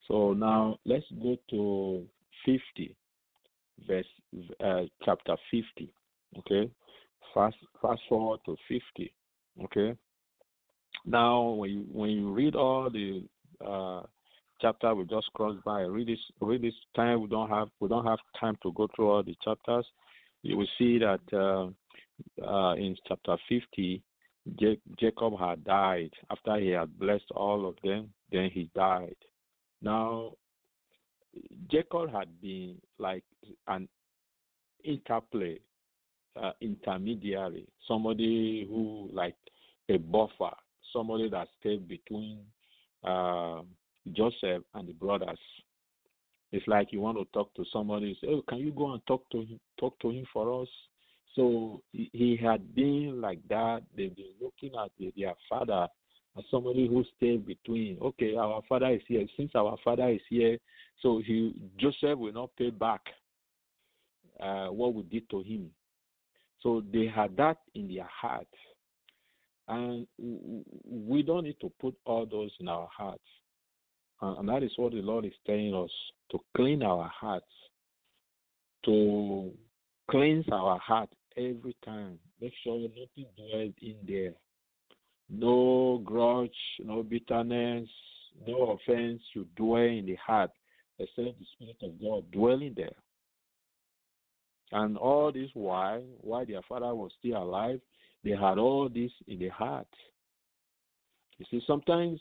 so 0.08 0.32
now 0.32 0.78
let's 0.84 1.04
go 1.22 1.36
to 1.50 2.06
50, 2.44 2.96
verse 3.86 4.06
uh, 4.62 4.82
chapter 5.04 5.36
50. 5.50 5.92
Okay, 6.38 6.70
fast 7.34 7.56
fast 7.80 8.00
forward 8.08 8.40
to 8.46 8.56
50. 8.68 9.12
Okay. 9.64 9.96
Now, 11.04 11.50
when 11.50 11.70
you 11.70 11.86
when 11.92 12.10
you 12.10 12.32
read 12.32 12.54
all 12.54 12.90
the 12.90 13.24
uh, 13.64 14.02
chapter 14.62 14.94
we 14.94 15.04
just 15.04 15.30
crossed 15.34 15.62
by, 15.64 15.80
read 15.82 16.08
this 16.08 16.18
read 16.40 16.62
this 16.62 16.74
time 16.94 17.20
we 17.20 17.28
don't 17.28 17.50
have 17.50 17.68
we 17.80 17.88
don't 17.88 18.06
have 18.06 18.20
time 18.38 18.56
to 18.62 18.72
go 18.72 18.88
through 18.94 19.10
all 19.10 19.22
the 19.22 19.36
chapters. 19.44 19.84
You 20.42 20.56
will 20.56 20.68
see 20.78 20.98
that 20.98 21.20
uh, 21.32 21.68
uh, 22.44 22.74
in 22.74 22.96
chapter 23.06 23.36
50, 23.48 24.02
Jacob 24.98 25.38
had 25.38 25.64
died 25.64 26.10
after 26.30 26.56
he 26.58 26.68
had 26.68 26.98
blessed 26.98 27.30
all 27.34 27.68
of 27.68 27.76
them. 27.84 28.12
Then 28.30 28.50
he 28.50 28.70
died. 28.74 29.16
Now, 29.82 30.32
Jacob 31.70 32.10
had 32.12 32.40
been 32.40 32.76
like 32.98 33.24
an 33.68 33.88
interplay, 34.84 35.58
uh, 36.40 36.52
intermediary, 36.60 37.66
somebody 37.86 38.66
who 38.68 39.08
like 39.12 39.36
a 39.88 39.96
buffer, 39.98 40.54
somebody 40.92 41.28
that 41.30 41.48
stayed 41.60 41.88
between 41.88 42.40
uh, 43.04 43.62
Joseph 44.12 44.62
and 44.74 44.88
the 44.88 44.92
brothers. 44.92 45.38
It's 46.50 46.66
like 46.66 46.92
you 46.92 47.00
want 47.00 47.18
to 47.18 47.24
talk 47.32 47.54
to 47.54 47.64
somebody, 47.72 48.16
say, 48.20 48.28
"Oh, 48.28 48.42
can 48.42 48.58
you 48.58 48.72
go 48.72 48.92
and 48.92 49.06
talk 49.06 49.28
to 49.30 49.38
him? 49.40 49.60
Talk 49.78 49.98
to 50.00 50.10
him 50.10 50.26
for 50.32 50.62
us." 50.62 50.68
So 51.34 51.82
he 51.92 52.38
had 52.40 52.74
been 52.74 53.20
like 53.20 53.40
that. 53.48 53.82
They've 53.96 54.14
been 54.14 54.34
looking 54.40 54.72
at 54.78 54.90
their 55.16 55.34
father 55.48 55.88
as 56.36 56.44
somebody 56.50 56.86
who 56.86 57.04
stayed 57.16 57.46
between. 57.46 57.98
Okay, 58.02 58.36
our 58.36 58.62
father 58.68 58.90
is 58.90 59.02
here. 59.06 59.26
Since 59.36 59.52
our 59.54 59.76
father 59.82 60.10
is 60.10 60.20
here, 60.28 60.58
so 61.00 61.22
he 61.24 61.54
Joseph 61.78 62.18
will 62.18 62.32
not 62.32 62.50
pay 62.56 62.70
back 62.70 63.00
uh, 64.40 64.66
what 64.68 64.94
we 64.94 65.02
did 65.04 65.28
to 65.30 65.42
him. 65.42 65.70
So 66.60 66.82
they 66.92 67.06
had 67.06 67.36
that 67.38 67.58
in 67.74 67.92
their 67.92 68.04
heart, 68.04 68.46
and 69.68 70.06
we 70.18 71.22
don't 71.22 71.44
need 71.44 71.60
to 71.60 71.72
put 71.80 71.94
all 72.04 72.26
those 72.26 72.50
in 72.60 72.68
our 72.68 72.88
hearts. 72.94 73.20
And 74.22 74.48
that 74.48 74.62
is 74.62 74.70
what 74.76 74.92
the 74.92 75.02
Lord 75.02 75.24
is 75.24 75.32
telling 75.44 75.74
us 75.74 75.90
to 76.30 76.38
clean 76.56 76.84
our 76.84 77.08
hearts, 77.08 77.44
to 78.84 79.50
cleanse 80.08 80.46
our 80.52 80.78
heart 80.78 81.10
every 81.36 81.76
time. 81.84 82.20
Make 82.40 82.52
sure 82.62 82.78
nothing 82.78 83.26
dwells 83.36 83.74
in 83.82 83.96
there. 84.06 84.34
No 85.28 86.00
grudge, 86.04 86.50
no 86.84 87.02
bitterness, 87.02 87.88
no 88.46 88.78
offense 88.78 89.20
should 89.32 89.52
dwell 89.56 89.82
in 89.82 90.06
the 90.06 90.16
heart, 90.24 90.50
except 91.00 91.38
the 91.40 91.46
Spirit 91.54 91.76
of 91.82 92.00
God 92.00 92.30
dwelling 92.30 92.74
there. 92.76 92.94
And 94.70 94.96
all 94.96 95.32
this 95.32 95.50
why, 95.54 96.00
while 96.20 96.46
their 96.46 96.62
father 96.68 96.94
was 96.94 97.10
still 97.18 97.42
alive, 97.42 97.80
they 98.22 98.30
had 98.30 98.58
all 98.58 98.88
this 98.88 99.10
in 99.26 99.40
their 99.40 99.50
heart. 99.50 99.88
You 101.38 101.46
see, 101.50 101.62
sometimes 101.66 102.20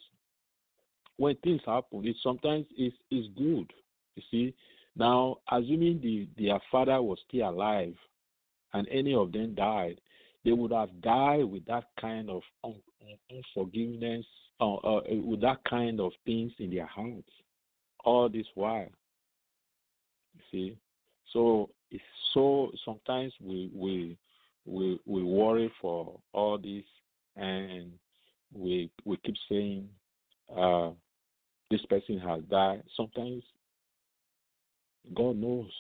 when 1.22 1.36
things 1.44 1.62
happen, 1.68 2.04
it 2.04 2.16
sometimes 2.24 2.66
is 2.76 2.94
is 3.12 3.28
good. 3.38 3.72
You 4.16 4.24
see, 4.32 4.56
now 4.96 5.38
assuming 5.52 6.02
the 6.02 6.28
their 6.36 6.60
father 6.72 7.00
was 7.00 7.20
still 7.28 7.48
alive, 7.48 7.94
and 8.74 8.88
any 8.90 9.14
of 9.14 9.32
them 9.32 9.54
died, 9.54 10.02
they 10.44 10.52
would 10.52 10.72
have 10.72 10.90
died 11.02 11.44
with 11.44 11.64
that 11.68 11.84
kind 12.00 12.28
of 12.32 12.42
unforgiveness, 13.32 14.26
uh, 14.60 14.74
uh, 14.78 15.02
with 15.24 15.42
that 15.42 15.64
kind 15.70 16.00
of 16.00 16.12
things 16.26 16.54
in 16.58 16.72
their 16.72 16.88
hearts, 16.88 17.30
all 18.04 18.28
this 18.28 18.48
while. 18.56 18.90
You 20.34 20.42
see, 20.52 20.78
so 21.32 21.70
it's 21.92 22.04
so 22.34 22.72
sometimes 22.84 23.32
we 23.40 23.70
we 23.76 24.18
we 24.66 25.00
we 25.06 25.22
worry 25.22 25.72
for 25.80 26.20
all 26.34 26.58
this 26.58 26.84
and 27.36 27.92
we 28.52 28.90
we 29.06 29.18
keep 29.18 29.36
saying 29.48 29.88
uh, 30.58 30.90
this 31.72 31.84
person 31.86 32.20
has 32.20 32.42
died. 32.44 32.84
Sometimes 32.96 33.44
God 35.16 35.38
knows. 35.38 35.72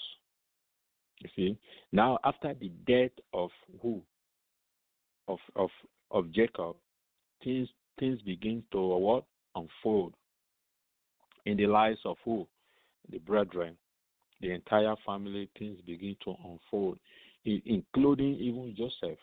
You 1.20 1.30
see, 1.36 1.58
now 1.92 2.18
after 2.24 2.56
the 2.56 2.72
death 2.88 3.12
of 3.34 3.52
who? 3.82 4.02
Of 5.28 5.38
of 5.56 5.70
of 6.10 6.32
Jacob, 6.32 6.76
things 7.44 7.70
things 8.00 8.20
begin 8.24 8.64
to 8.72 8.80
what 8.80 9.26
unfold 9.56 10.16
in 11.46 11.58
the 11.58 11.68
lives 11.68 12.00
of 12.06 12.18
who? 12.26 12.48
The 13.12 13.20
brethren, 13.20 13.78
the 14.42 14.52
entire 14.52 14.96
family. 15.06 15.50
Things 15.60 15.80
begin 15.86 16.16
to 16.24 16.36
unfold, 16.44 16.98
including 17.46 18.36
even 18.36 18.76
Joseph. 18.76 19.20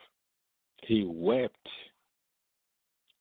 He 0.82 1.04
wept. 1.06 1.56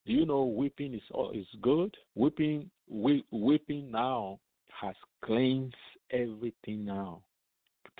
You 0.08 0.24
know 0.24 0.44
weeping 0.44 0.94
is 0.94 1.02
is 1.34 1.46
good? 1.60 1.94
Weeping, 2.14 2.70
we, 2.88 3.26
weeping 3.30 3.90
now 3.90 4.40
has 4.80 4.94
cleansed 5.22 5.74
everything 6.10 6.86
now. 6.86 7.20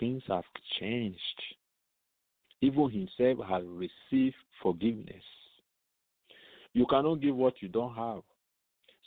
Things 0.00 0.22
have 0.26 0.44
changed. 0.80 1.18
Even 2.62 2.90
himself 2.90 3.46
has 3.46 3.62
received 3.66 4.36
forgiveness. 4.62 5.22
You 6.72 6.86
cannot 6.86 7.20
give 7.20 7.36
what 7.36 7.60
you 7.60 7.68
don't 7.68 7.94
have. 7.94 8.22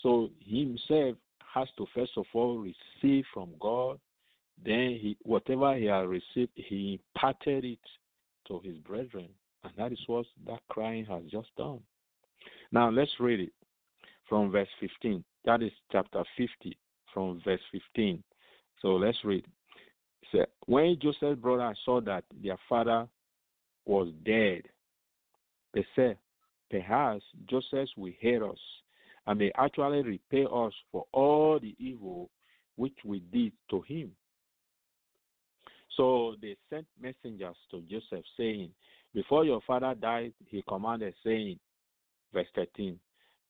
So 0.04 0.30
himself 0.40 1.18
has 1.56 1.68
to 1.80 1.88
first 1.96 2.12
of 2.18 2.26
all 2.36 2.60
receive 2.60 3.26
from 3.34 3.50
God. 3.60 4.00
Then 4.64 5.00
he 5.02 5.18
whatever 5.24 5.76
he 5.76 5.86
has 5.86 6.08
received, 6.08 6.52
he 6.54 7.02
imparted 7.16 7.66
it 7.66 7.80
to 8.48 8.60
his 8.64 8.78
brethren. 8.78 9.30
And 9.64 9.74
that 9.76 9.92
is 9.92 10.00
what 10.06 10.28
that 10.46 10.60
crying 10.70 11.06
has 11.06 11.24
just 11.32 11.50
done. 11.58 11.80
Now 12.72 12.90
let's 12.90 13.12
read 13.20 13.40
it 13.40 13.54
from 14.28 14.52
verse 14.52 14.68
15. 14.80 15.24
That 15.46 15.62
is 15.62 15.72
chapter 15.92 16.24
50 16.38 16.78
from 17.14 17.42
verse 17.44 17.62
15. 17.72 18.24
So 18.82 18.96
let's 18.96 19.18
read. 19.24 19.46
So 20.32 20.46
when 20.66 20.98
Joseph's 21.02 21.42
brother 21.42 21.76
saw 21.84 22.02
that 22.02 22.24
their 22.42 22.58
father 22.70 23.08
was 23.86 24.08
dead, 24.26 24.64
they 25.74 25.86
said, 25.96 26.18
Perhaps 26.70 27.24
Joseph 27.50 27.90
will 27.98 28.14
hate 28.20 28.42
us 28.42 28.58
and 29.28 29.40
may 29.40 29.52
actually 29.58 30.02
repay 30.04 30.46
us 30.46 30.74
for 30.92 31.06
all 31.12 31.60
the 31.60 31.76
evil 31.78 32.30
which 32.78 32.96
we 33.04 33.20
did 33.32 33.52
to 33.70 33.82
him. 33.82 34.12
So 35.98 36.36
they 36.42 36.56
sent 36.70 36.86
messengers 37.00 37.58
to 37.72 37.82
Joseph, 37.82 38.26
saying, 38.38 38.70
Before 39.14 39.44
your 39.44 39.60
father 39.68 39.94
died, 39.94 40.34
he 40.48 40.64
commanded, 40.68 41.14
saying, 41.24 41.60
verse 42.34 42.48
13, 42.56 43.00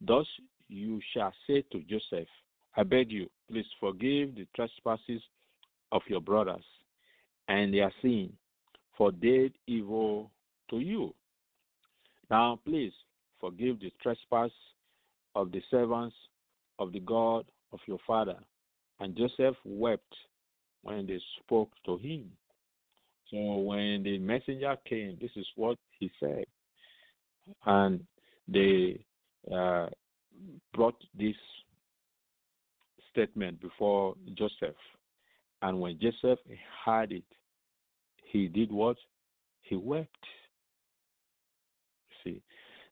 Thus 0.01 0.25
you 0.67 0.99
shall 1.13 1.33
say 1.47 1.63
to 1.71 1.81
Joseph, 1.81 2.27
I 2.75 2.83
beg 2.83 3.11
you, 3.11 3.29
please 3.49 3.65
forgive 3.79 4.35
the 4.35 4.47
trespasses 4.55 5.21
of 5.91 6.01
your 6.07 6.21
brothers 6.21 6.63
and 7.47 7.73
their 7.73 7.91
sin, 8.01 8.31
for 8.97 9.11
they 9.11 9.17
did 9.27 9.53
evil 9.67 10.31
to 10.69 10.79
you. 10.79 11.13
Now, 12.29 12.59
please 12.65 12.93
forgive 13.39 13.79
the 13.79 13.91
trespass 14.01 14.51
of 15.35 15.51
the 15.51 15.61
servants 15.69 16.15
of 16.79 16.93
the 16.93 17.01
God 17.01 17.45
of 17.73 17.79
your 17.87 17.99
father. 18.07 18.37
And 18.99 19.17
Joseph 19.17 19.55
wept 19.65 20.13
when 20.83 21.07
they 21.07 21.19
spoke 21.43 21.71
to 21.85 21.97
him. 21.97 22.31
So 23.29 23.37
when 23.37 24.03
the 24.03 24.17
messenger 24.17 24.75
came, 24.87 25.17
this 25.19 25.31
is 25.35 25.45
what 25.55 25.77
he 25.99 26.11
said. 26.19 26.45
And 27.65 28.05
they 28.51 29.03
uh, 29.53 29.87
brought 30.73 30.95
this 31.17 31.35
statement 33.11 33.61
before 33.61 34.15
Joseph. 34.35 34.75
And 35.61 35.79
when 35.79 35.99
Joseph 35.99 36.39
heard 36.85 37.11
it, 37.11 37.23
he 38.25 38.47
did 38.47 38.71
what? 38.71 38.97
He 39.61 39.75
wept. 39.75 40.09
See. 42.23 42.41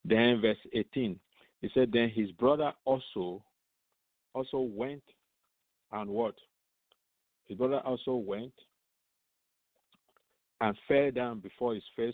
Then 0.06 0.42
verse 0.42 0.58
18, 0.74 1.20
he 1.62 1.70
said, 1.74 1.92
Then 1.92 2.10
his 2.10 2.32
brother 2.32 2.74
also 2.86 3.44
also 4.34 4.60
went 4.60 5.04
and 5.92 6.10
what? 6.10 6.36
His 7.48 7.58
brother 7.58 7.80
also 7.80 8.16
went 8.16 8.54
and 10.62 10.78
fell 10.88 11.12
down 11.12 11.40
before 11.40 11.74
his 11.74 11.84
face. 11.96 12.14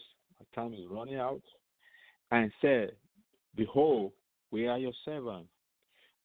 time 0.54 0.74
is 0.74 0.88
running 0.90 1.18
out. 1.18 1.42
And 2.32 2.52
said, 2.62 2.92
Behold, 3.56 4.12
we 4.52 4.68
are 4.68 4.78
your 4.78 4.94
servants. 5.04 5.50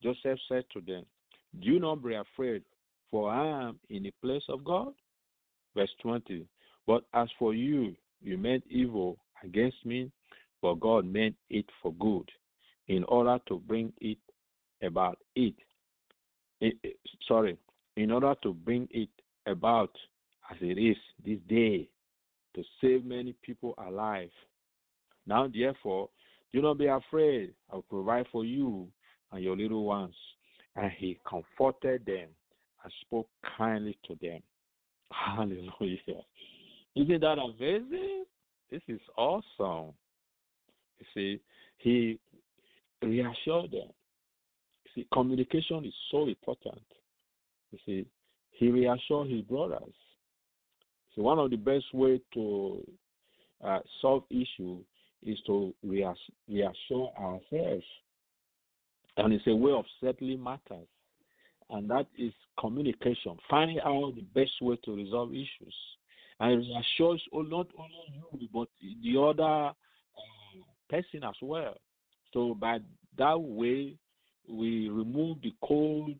Joseph 0.02 0.38
said 0.48 0.64
to 0.72 0.80
them, 0.80 1.04
Do 1.60 1.70
you 1.70 1.80
not 1.80 2.02
be 2.02 2.14
afraid, 2.14 2.62
for 3.10 3.30
I 3.30 3.66
am 3.66 3.78
in 3.88 4.04
the 4.04 4.12
place 4.22 4.42
of 4.48 4.64
God? 4.64 4.92
Verse 5.74 5.90
20. 6.02 6.46
But 6.86 7.04
as 7.14 7.28
for 7.38 7.54
you, 7.54 7.94
you 8.22 8.36
meant 8.38 8.64
evil 8.68 9.18
against 9.44 9.84
me, 9.84 10.10
but 10.62 10.80
God 10.80 11.04
meant 11.04 11.36
it 11.48 11.66
for 11.82 11.92
good, 11.94 12.28
in 12.88 13.04
order 13.04 13.38
to 13.48 13.58
bring 13.58 13.92
it 14.00 14.18
about 14.82 15.18
it. 15.36 15.54
it 16.60 16.76
sorry, 17.28 17.56
in 17.96 18.10
order 18.10 18.34
to 18.42 18.54
bring 18.54 18.88
it 18.90 19.08
about 19.46 19.90
as 20.50 20.56
it 20.60 20.78
is 20.78 20.96
this 21.24 21.38
day, 21.48 21.88
to 22.54 22.62
save 22.80 23.04
many 23.04 23.34
people 23.42 23.74
alive. 23.86 24.30
Now, 25.26 25.48
therefore, 25.52 26.08
do 26.52 26.62
not 26.62 26.78
be 26.78 26.86
afraid. 26.86 27.52
I 27.70 27.76
will 27.76 27.82
provide 27.82 28.26
for 28.32 28.44
you 28.44 28.88
and 29.32 29.42
your 29.42 29.56
little 29.56 29.84
ones. 29.84 30.14
And 30.76 30.90
he 30.98 31.18
comforted 31.28 32.04
them 32.06 32.28
and 32.82 32.92
spoke 33.02 33.28
kindly 33.56 33.98
to 34.06 34.16
them. 34.20 34.40
Hallelujah. 35.12 36.22
Isn't 36.96 37.20
that 37.20 37.38
amazing? 37.38 38.24
This 38.70 38.82
is 38.88 39.00
awesome. 39.16 39.92
You 40.98 41.06
see, 41.14 41.40
he 41.78 42.18
reassured 43.02 43.72
them. 43.72 43.90
You 44.84 44.90
see, 44.94 45.06
communication 45.12 45.84
is 45.84 45.94
so 46.10 46.28
important. 46.28 46.82
You 47.72 47.78
see, 47.86 48.06
he 48.50 48.70
reassured 48.70 49.30
his 49.30 49.42
brothers. 49.42 49.94
So 51.14 51.22
one 51.22 51.38
of 51.38 51.50
the 51.50 51.56
best 51.56 51.86
way 51.92 52.20
to 52.34 52.82
uh, 53.64 53.80
solve 54.00 54.24
issue 54.30 54.78
is 55.22 55.38
to 55.46 55.74
reassure 55.82 57.12
ourselves. 57.18 57.84
And 59.16 59.32
it's 59.32 59.46
a 59.46 59.54
way 59.54 59.72
of 59.72 59.84
settling 60.02 60.42
matters. 60.42 60.86
And 61.68 61.88
that 61.90 62.06
is 62.18 62.32
communication, 62.58 63.36
finding 63.48 63.80
out 63.80 64.14
the 64.16 64.26
best 64.34 64.52
way 64.60 64.76
to 64.84 64.96
resolve 64.96 65.32
issues. 65.32 65.74
And 66.40 66.58
reassures 66.58 67.22
not 67.32 67.66
only 67.78 68.22
you, 68.40 68.48
but 68.52 68.68
the 68.80 69.20
other 69.20 69.68
uh, 69.68 69.72
person 70.88 71.22
as 71.22 71.34
well. 71.42 71.74
So 72.32 72.54
by 72.54 72.78
that 73.18 73.40
way, 73.40 73.96
we 74.48 74.88
remove 74.88 75.38
the 75.42 75.54
cold, 75.62 76.16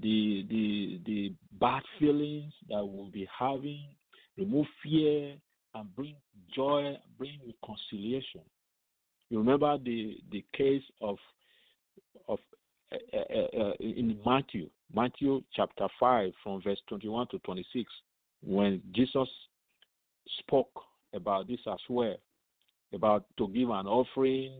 the 0.00 0.46
the 0.48 1.00
the 1.04 1.32
bad 1.60 1.82
feelings 1.98 2.52
that 2.68 2.84
we'll 2.84 3.10
be 3.10 3.28
having, 3.38 3.88
remove 4.36 4.66
fear, 4.82 5.34
and 5.74 5.94
bring 5.96 6.16
joy, 6.54 6.96
bring 7.18 7.38
reconciliation. 7.46 8.40
You 9.30 9.38
remember 9.38 9.78
the 9.78 10.18
the 10.30 10.44
case 10.54 10.82
of 11.00 11.18
of 12.28 12.38
uh, 12.92 13.16
uh, 13.16 13.60
uh, 13.60 13.72
in 13.80 14.18
Matthew, 14.24 14.70
Matthew 14.94 15.42
chapter 15.54 15.88
five, 16.00 16.32
from 16.42 16.62
verse 16.62 16.80
twenty-one 16.88 17.26
to 17.28 17.38
twenty-six, 17.40 17.90
when 18.42 18.80
Jesus 18.92 19.28
spoke 20.40 20.70
about 21.14 21.48
this 21.48 21.60
as 21.66 21.80
well, 21.88 22.16
about 22.92 23.24
to 23.36 23.48
give 23.48 23.70
an 23.70 23.86
offering. 23.86 24.52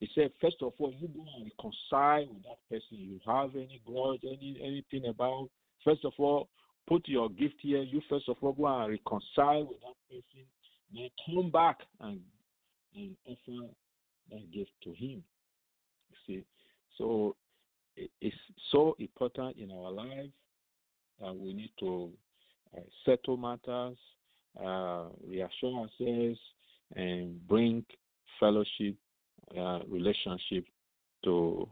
He 0.00 0.08
said, 0.14 0.30
first 0.40 0.56
of 0.62 0.72
all, 0.78 0.94
you 1.00 1.08
go 1.08 1.24
and 1.36 1.50
reconcile 1.50 2.32
with 2.32 2.44
that 2.44 2.58
person 2.70 2.98
you 2.98 3.18
have 3.26 3.50
any 3.56 3.80
grudge, 3.84 4.20
any 4.22 4.56
anything 4.62 5.08
about. 5.08 5.48
First 5.84 6.04
of 6.04 6.12
all, 6.18 6.48
put 6.88 7.06
your 7.06 7.28
gift 7.28 7.56
here. 7.60 7.82
You 7.82 8.00
first 8.08 8.28
of 8.28 8.36
all 8.40 8.52
go 8.52 8.66
and 8.66 8.90
reconcile 8.92 9.66
with 9.66 9.80
that 9.80 9.94
person 10.08 10.46
then 10.92 11.10
come 11.26 11.50
back 11.50 11.78
and, 12.00 12.20
and 12.94 13.16
offer 13.26 13.68
that 14.30 14.50
gift 14.52 14.70
to 14.84 14.90
Him. 14.90 15.22
You 16.10 16.16
see, 16.26 16.44
so 16.96 17.36
it's 18.20 18.36
so 18.72 18.96
important 18.98 19.56
in 19.56 19.70
our 19.70 19.90
life 19.90 20.30
that 21.20 21.34
we 21.36 21.52
need 21.52 21.72
to 21.80 22.10
uh, 22.76 22.80
settle 23.04 23.36
matters, 23.36 23.96
uh, 24.62 25.06
reassure 25.26 25.74
ourselves, 25.80 26.38
and 26.96 27.46
bring 27.48 27.84
fellowship, 28.40 28.94
uh, 29.56 29.80
relationship 29.88 30.64
to 31.24 31.68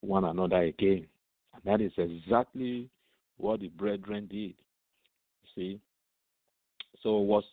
one 0.00 0.24
another 0.24 0.62
again. 0.62 1.06
And 1.54 1.62
that 1.64 1.80
is 1.80 1.92
exactly 1.96 2.90
what 3.36 3.60
the 3.60 3.68
brethren 3.68 4.26
did. 4.30 4.54
See, 5.54 5.80
So 7.02 7.18
was 7.18 7.44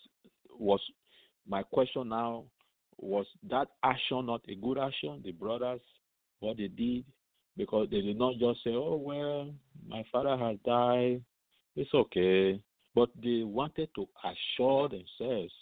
was 0.60 0.80
my 1.48 1.63
question 1.63 2.10
now 2.10 2.46
was 2.98 3.26
that 3.50 3.67
action 3.84 4.26
not 4.26 4.41
a 4.48 4.56
good 4.56 4.78
action? 4.78 5.22
The 5.24 5.32
brothers, 5.32 5.82
what 6.39 6.58
they 6.58 6.67
did, 6.67 7.04
because 7.58 7.88
they 7.91 8.02
did 8.02 8.17
not 8.17 8.38
just 8.38 8.63
say, 8.63 8.72
"Oh 8.72 8.96
well, 8.96 9.54
my 9.88 10.04
father 10.12 10.38
has 10.38 10.58
died, 10.65 11.24
it's 11.76 11.93
okay," 11.93 12.60
but 12.96 13.10
they 13.22 13.43
wanted 13.43 13.89
to 13.96 14.08
assure 14.24 14.89
themselves 14.89 15.54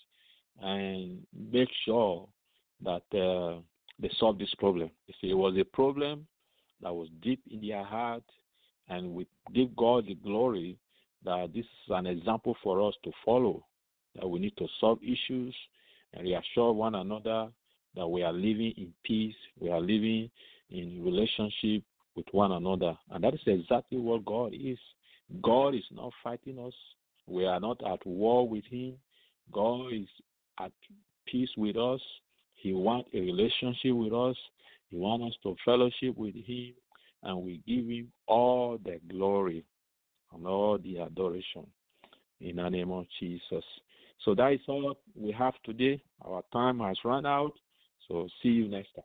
and 0.62 1.26
make 1.34 1.70
sure 1.86 2.28
that 2.84 3.04
uh, 3.14 3.60
they 4.00 4.10
solve 4.20 4.38
this 4.38 4.54
problem. 4.58 4.92
You 5.08 5.14
see, 5.20 5.30
it 5.32 5.38
was 5.38 5.58
a 5.58 5.64
problem 5.64 6.28
that 6.82 6.94
was 6.94 7.10
deep 7.22 7.42
in 7.50 7.62
their 7.68 7.84
heart, 7.84 8.24
and 8.92 9.14
we 9.14 9.26
give 9.56 9.76
God 9.76 10.06
the 10.06 10.16
glory 10.16 10.78
that 11.24 11.52
this 11.54 11.66
is 11.66 11.90
an 11.90 12.06
example 12.06 12.56
for 12.62 12.88
us 12.88 12.94
to 13.04 13.12
follow. 13.26 13.66
That 14.16 14.28
we 14.28 14.40
need 14.40 14.58
to 14.58 14.68
solve 14.80 15.00
issues 15.02 15.56
and 16.14 16.24
reassure 16.24 16.74
one 16.74 16.96
another 16.96 17.50
that 17.96 18.08
we 18.08 18.24
are 18.24 18.34
living 18.34 18.74
in 18.78 18.94
peace, 19.04 19.36
we 19.60 19.70
are 19.70 19.80
living 19.80 20.30
in 20.70 21.04
relationship 21.04 21.84
with 22.16 22.26
one 22.32 22.52
another. 22.52 22.98
And 23.10 23.24
that 23.24 23.34
is 23.34 23.42
exactly 23.46 23.98
what 23.98 24.26
God 24.26 24.54
is. 24.54 24.78
God 25.42 25.76
is 25.76 25.84
not 25.92 26.12
fighting 26.24 26.60
us. 26.60 26.74
We 27.28 27.46
are 27.46 27.60
not 27.60 27.82
at 27.86 28.06
war 28.06 28.48
with 28.48 28.66
Him. 28.66 28.96
God 29.52 29.94
is 29.94 30.08
at 30.60 30.72
peace 31.26 31.50
with 31.58 31.78
us. 31.78 32.02
He 32.56 32.74
wants 32.74 33.10
a 33.14 33.20
relationship 33.20 33.94
with 33.94 34.14
us. 34.14 34.36
He 34.90 34.98
wants 34.98 35.34
us 35.34 35.40
to 35.44 35.56
fellowship 35.64 36.18
with 36.18 36.36
Him. 36.36 36.74
And 37.24 37.44
we 37.44 37.62
give 37.68 37.86
Him 37.88 38.12
all 38.28 38.78
the 38.84 39.00
glory 39.10 39.64
and 40.34 40.48
all 40.48 40.78
the 40.78 41.00
adoration 41.02 41.68
in 42.40 42.56
the 42.58 42.70
name 42.70 42.92
of 42.92 43.06
Jesus. 43.20 43.64
So 44.26 44.36
that 44.36 44.54
is 44.54 44.60
all 44.68 44.98
we 45.16 45.32
have 45.32 45.54
today. 45.64 46.02
Our 46.24 46.44
time 46.54 46.80
has 46.80 46.98
run 47.04 47.26
out. 47.26 47.54
So 48.08 48.28
see 48.42 48.50
you 48.50 48.68
next 48.68 48.94
time. 48.96 49.04